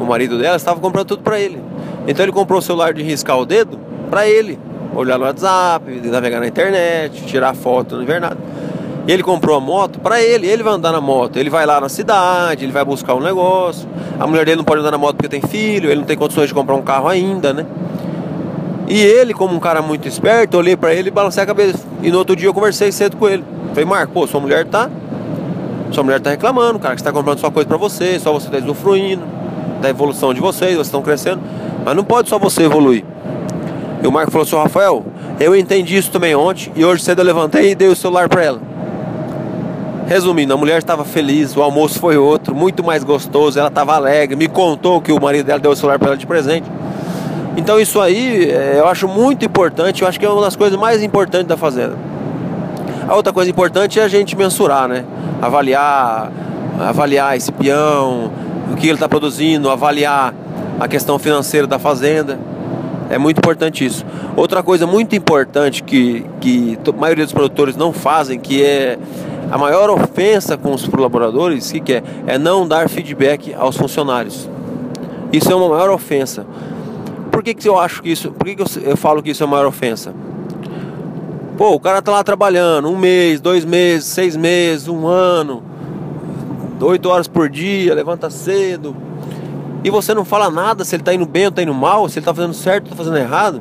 o 0.00 0.04
marido 0.06 0.38
dela, 0.38 0.56
estava 0.56 0.80
comprando 0.80 1.08
tudo 1.08 1.22
para 1.22 1.38
ele. 1.38 1.60
Então 2.08 2.24
ele 2.24 2.32
comprou 2.32 2.58
o 2.58 2.62
celular 2.62 2.94
de 2.94 3.02
riscar 3.02 3.38
o 3.38 3.44
dedo 3.44 3.78
para 4.10 4.26
ele 4.26 4.58
olhar 4.94 5.18
no 5.18 5.24
WhatsApp, 5.24 5.84
navegar 6.04 6.40
na 6.40 6.48
internet, 6.48 7.24
tirar 7.26 7.54
foto 7.54 7.96
no 7.96 8.02
invernado. 8.02 8.38
E 9.06 9.12
ele 9.12 9.22
comprou 9.22 9.56
a 9.56 9.60
moto 9.60 9.98
para 9.98 10.22
ele, 10.22 10.46
ele 10.46 10.62
vai 10.62 10.74
andar 10.74 10.92
na 10.92 11.00
moto. 11.00 11.36
Ele 11.36 11.50
vai 11.50 11.66
lá 11.66 11.80
na 11.80 11.88
cidade, 11.88 12.64
ele 12.64 12.72
vai 12.72 12.84
buscar 12.84 13.14
um 13.14 13.20
negócio. 13.20 13.88
A 14.18 14.26
mulher 14.26 14.44
dele 14.44 14.58
não 14.58 14.64
pode 14.64 14.80
andar 14.80 14.92
na 14.92 14.98
moto 14.98 15.16
porque 15.16 15.28
tem 15.28 15.40
filho, 15.40 15.90
ele 15.90 16.00
não 16.00 16.06
tem 16.06 16.16
condições 16.16 16.48
de 16.48 16.54
comprar 16.54 16.76
um 16.76 16.82
carro 16.82 17.08
ainda, 17.08 17.52
né? 17.52 17.66
E 18.86 19.00
ele, 19.00 19.32
como 19.34 19.54
um 19.54 19.60
cara 19.60 19.80
muito 19.82 20.06
esperto, 20.06 20.56
olhei 20.56 20.76
para 20.76 20.94
ele 20.94 21.08
e 21.08 21.10
balancei 21.10 21.42
a 21.42 21.46
cabeça. 21.46 21.84
E 22.02 22.10
no 22.10 22.18
outro 22.18 22.36
dia 22.36 22.48
eu 22.48 22.54
conversei 22.54 22.92
cedo 22.92 23.16
com 23.16 23.28
ele. 23.28 23.44
Falei, 23.70 23.84
Marco, 23.84 24.12
pô, 24.12 24.26
sua 24.26 24.40
mulher 24.40 24.66
tá. 24.66 24.88
Sua 25.90 26.04
mulher 26.04 26.20
tá 26.20 26.30
reclamando, 26.30 26.78
cara, 26.78 26.94
que 26.94 27.00
você 27.00 27.04
tá 27.04 27.12
comprando 27.12 27.38
só 27.38 27.50
coisa 27.50 27.68
para 27.68 27.76
você, 27.76 28.18
só 28.18 28.32
você 28.32 28.48
tá 28.48 28.58
usufruindo 28.58 29.24
da 29.80 29.90
evolução 29.90 30.32
de 30.32 30.40
vocês, 30.40 30.74
vocês 30.74 30.86
estão 30.86 31.02
crescendo. 31.02 31.40
Mas 31.84 31.96
não 31.96 32.04
pode 32.04 32.28
só 32.28 32.38
você 32.38 32.62
evoluir. 32.62 33.04
E 34.02 34.06
o 34.06 34.10
Marco 34.10 34.32
falou 34.32 34.44
assim, 34.44 34.56
Rafael, 34.56 35.04
eu 35.38 35.54
entendi 35.54 35.96
isso 35.96 36.10
também 36.10 36.34
ontem 36.34 36.72
e 36.74 36.84
hoje 36.84 37.02
cedo 37.02 37.20
eu 37.20 37.24
levantei 37.24 37.70
e 37.70 37.74
dei 37.74 37.88
o 37.88 37.94
celular 37.94 38.28
para 38.28 38.42
ela. 38.42 38.60
Resumindo, 40.08 40.52
a 40.52 40.56
mulher 40.56 40.78
estava 40.78 41.04
feliz, 41.04 41.56
o 41.56 41.62
almoço 41.62 42.00
foi 42.00 42.16
outro, 42.16 42.54
muito 42.54 42.82
mais 42.82 43.04
gostoso, 43.04 43.58
ela 43.58 43.68
estava 43.68 43.94
alegre, 43.94 44.34
me 44.34 44.48
contou 44.48 45.00
que 45.00 45.12
o 45.12 45.20
marido 45.20 45.46
dela 45.46 45.60
deu 45.60 45.70
o 45.70 45.76
celular 45.76 45.98
para 45.98 46.08
ela 46.08 46.16
de 46.16 46.26
presente. 46.26 46.68
Então 47.56 47.78
isso 47.78 48.00
aí 48.00 48.50
é, 48.50 48.76
eu 48.78 48.88
acho 48.88 49.06
muito 49.06 49.44
importante, 49.44 50.02
eu 50.02 50.08
acho 50.08 50.18
que 50.18 50.26
é 50.26 50.28
uma 50.28 50.42
das 50.42 50.56
coisas 50.56 50.78
mais 50.78 51.02
importantes 51.02 51.46
da 51.46 51.56
fazenda. 51.56 51.96
A 53.08 53.14
outra 53.14 53.32
coisa 53.32 53.50
importante 53.50 54.00
é 54.00 54.02
a 54.02 54.08
gente 54.08 54.34
mensurar, 54.36 54.88
né? 54.88 55.04
Avaliar, 55.40 56.30
avaliar 56.80 57.36
esse 57.36 57.52
peão, 57.52 58.30
o 58.72 58.76
que 58.76 58.86
ele 58.86 58.94
está 58.94 59.08
produzindo, 59.08 59.70
avaliar 59.70 60.34
a 60.80 60.88
questão 60.88 61.18
financeira 61.18 61.66
da 61.66 61.78
fazenda. 61.78 62.38
É 63.12 63.18
muito 63.18 63.36
importante 63.36 63.84
isso. 63.84 64.06
Outra 64.34 64.62
coisa 64.62 64.86
muito 64.86 65.14
importante 65.14 65.82
que, 65.82 66.24
que 66.40 66.78
a 66.88 66.92
maioria 66.92 67.24
dos 67.24 67.34
produtores 67.34 67.76
não 67.76 67.92
fazem, 67.92 68.40
que 68.40 68.64
é 68.64 68.98
a 69.50 69.58
maior 69.58 69.90
ofensa 69.90 70.56
com 70.56 70.72
os 70.72 70.88
colaboradores, 70.88 71.70
que, 71.70 71.78
que 71.78 71.92
é? 71.92 72.02
É 72.26 72.38
não 72.38 72.66
dar 72.66 72.88
feedback 72.88 73.52
aos 73.52 73.76
funcionários. 73.76 74.48
Isso 75.30 75.52
é 75.52 75.54
uma 75.54 75.68
maior 75.68 75.90
ofensa. 75.90 76.46
Por 77.30 77.42
que, 77.42 77.52
que 77.52 77.68
eu 77.68 77.78
acho 77.78 78.02
que 78.02 78.10
isso. 78.10 78.32
Por 78.32 78.46
que, 78.46 78.56
que 78.56 78.62
eu, 78.62 78.82
eu 78.82 78.96
falo 78.96 79.22
que 79.22 79.28
isso 79.28 79.42
é 79.42 79.46
uma 79.46 79.56
maior 79.56 79.68
ofensa? 79.68 80.14
Pô, 81.58 81.74
o 81.74 81.80
cara 81.80 82.00
tá 82.00 82.12
lá 82.12 82.24
trabalhando 82.24 82.88
um 82.88 82.96
mês, 82.96 83.42
dois 83.42 83.62
meses, 83.62 84.06
seis 84.06 84.34
meses, 84.38 84.88
um 84.88 85.06
ano, 85.06 85.62
oito 86.80 87.10
horas 87.10 87.28
por 87.28 87.50
dia, 87.50 87.94
levanta 87.94 88.30
cedo, 88.30 88.96
e 89.84 89.90
você 89.90 90.14
não 90.14 90.24
fala 90.24 90.50
nada 90.50 90.84
se 90.84 90.94
ele 90.94 91.02
está 91.02 91.12
indo 91.12 91.26
bem 91.26 91.44
ou 91.44 91.48
está 91.48 91.62
indo 91.62 91.74
mal, 91.74 92.08
se 92.08 92.18
ele 92.18 92.22
está 92.22 92.32
fazendo 92.32 92.54
certo 92.54 92.84
ou 92.84 92.92
está 92.92 92.96
fazendo 92.96 93.18
errado. 93.18 93.60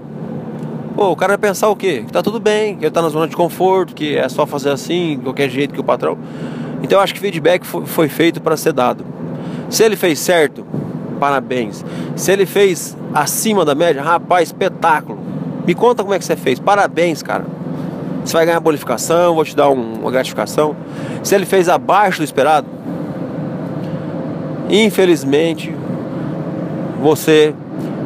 Pô, 0.96 1.12
o 1.12 1.16
cara 1.16 1.32
vai 1.32 1.50
pensar 1.50 1.70
o 1.70 1.76
quê? 1.76 2.04
Que 2.06 2.12
tá 2.12 2.22
tudo 2.22 2.40
bem, 2.40 2.76
que 2.76 2.86
ele 2.86 2.92
tá 2.92 3.02
na 3.02 3.10
zona 3.10 3.28
de 3.28 3.36
conforto, 3.36 3.96
que 3.96 4.16
é 4.16 4.30
só 4.30 4.46
fazer 4.46 4.70
assim, 4.70 5.18
de 5.18 5.24
qualquer 5.24 5.50
jeito 5.50 5.74
que 5.74 5.80
o 5.80 5.84
patrão. 5.84 6.18
Então 6.84 7.00
eu 7.00 7.04
acho 7.04 7.14
que 7.14 7.20
feedback 7.20 7.66
foi, 7.66 7.86
foi 7.86 8.10
feito 8.10 8.42
para 8.42 8.56
ser 8.56 8.74
dado. 8.74 9.04
Se 9.70 9.84
ele 9.84 9.96
fez 9.96 10.20
certo, 10.20 10.66
parabéns. 11.20 11.84
Se 12.16 12.32
ele 12.32 12.46
fez 12.46 12.96
acima 13.14 13.66
da 13.66 13.74
média, 13.74 14.02
rapaz, 14.02 14.50
espetáculo. 14.50 15.18
Me 15.66 15.74
conta 15.74 16.04
como 16.04 16.14
é 16.14 16.20
que 16.20 16.26
você 16.26 16.36
fez. 16.36 16.60
Parabéns, 16.60 17.24
cara. 17.24 17.46
Você 18.24 18.34
vai 18.34 18.46
ganhar 18.46 18.60
bonificação, 18.60 19.34
vou 19.34 19.46
te 19.46 19.56
dar 19.56 19.70
um, 19.70 19.94
uma 20.02 20.12
gratificação. 20.12 20.76
Se 21.24 21.34
ele 21.34 21.46
fez 21.46 21.68
abaixo 21.70 22.20
do 22.20 22.24
esperado, 22.24 22.68
infelizmente 24.70 25.74
você 27.02 27.54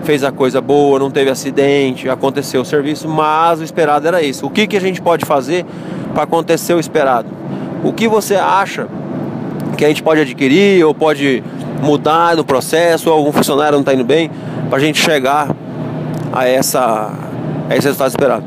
fez 0.03 0.23
a 0.23 0.31
coisa 0.31 0.61
boa, 0.61 0.99
não 0.99 1.11
teve 1.11 1.29
acidente, 1.29 2.07
aconteceu 2.07 2.61
o 2.61 2.65
serviço, 2.65 3.07
mas 3.09 3.59
o 3.59 3.63
esperado 3.63 4.07
era 4.07 4.21
isso. 4.21 4.45
O 4.45 4.49
que, 4.49 4.67
que 4.67 4.77
a 4.77 4.81
gente 4.81 5.01
pode 5.01 5.25
fazer 5.25 5.65
para 6.13 6.23
acontecer 6.23 6.73
o 6.73 6.79
esperado? 6.79 7.27
O 7.83 7.91
que 7.91 8.07
você 8.07 8.35
acha 8.35 8.87
que 9.77 9.83
a 9.83 9.87
gente 9.87 10.01
pode 10.01 10.21
adquirir 10.21 10.85
ou 10.85 10.93
pode 10.93 11.43
mudar 11.81 12.37
no 12.37 12.45
processo, 12.45 13.09
ou 13.09 13.17
algum 13.17 13.31
funcionário 13.31 13.73
não 13.73 13.81
está 13.81 13.93
indo 13.93 14.05
bem, 14.05 14.31
para 14.69 14.77
a 14.77 14.81
gente 14.81 15.01
chegar 15.01 15.53
a, 16.31 16.47
essa, 16.47 17.11
a 17.69 17.75
esse 17.75 17.87
resultado 17.87 18.09
esperado? 18.09 18.45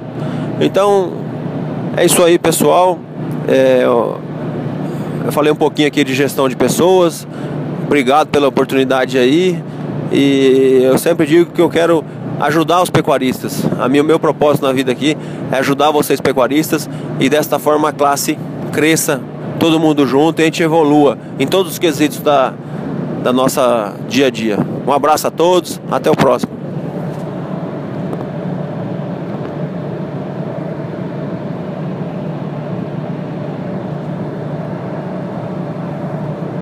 Então, 0.61 1.13
é 1.97 2.05
isso 2.05 2.23
aí, 2.23 2.39
pessoal. 2.39 2.99
É, 3.47 3.83
eu 3.85 5.33
falei 5.33 5.53
um 5.53 5.57
pouquinho 5.57 5.89
aqui 5.89 6.03
de 6.03 6.15
gestão 6.15 6.49
de 6.49 6.57
pessoas. 6.57 7.27
Obrigado 7.85 8.29
pela 8.29 8.49
oportunidade 8.49 9.19
aí. 9.19 9.63
E 10.13 10.81
eu 10.83 10.99
sempre 10.99 11.27
digo 11.27 11.51
que 11.53 11.61
eu 11.61 11.69
quero 11.69 12.05
ajudar 12.41 12.83
os 12.83 12.91
pecuaristas. 12.91 13.63
A 13.79 13.89
minha, 13.89 14.03
o 14.03 14.07
meu 14.07 14.19
propósito 14.19 14.65
na 14.65 14.73
vida 14.73 14.93
aqui 14.93 15.17
é 15.51 15.57
ajudar 15.59 15.91
vocês 15.91 16.21
pecuaristas 16.21 16.89
e 17.21 17.29
desta 17.29 17.59
forma 17.59 17.89
a 17.89 17.93
classe 17.93 18.39
cresça, 18.73 19.21
todo 19.59 19.81
mundo 19.81 20.07
junto 20.07 20.41
e 20.41 20.43
a 20.43 20.45
gente 20.45 20.63
evolua 20.63 21.19
em 21.39 21.47
todos 21.47 21.73
os 21.73 21.79
quesitos 21.79 22.21
da, 22.21 22.53
da 23.23 23.33
nossa 23.33 23.95
dia 24.09 24.27
a 24.27 24.31
dia. 24.31 24.59
Um 24.87 24.93
abraço 24.93 25.27
a 25.27 25.31
todos, 25.31 25.81
até 25.91 26.11
o 26.11 26.17
próximo. 26.17 26.58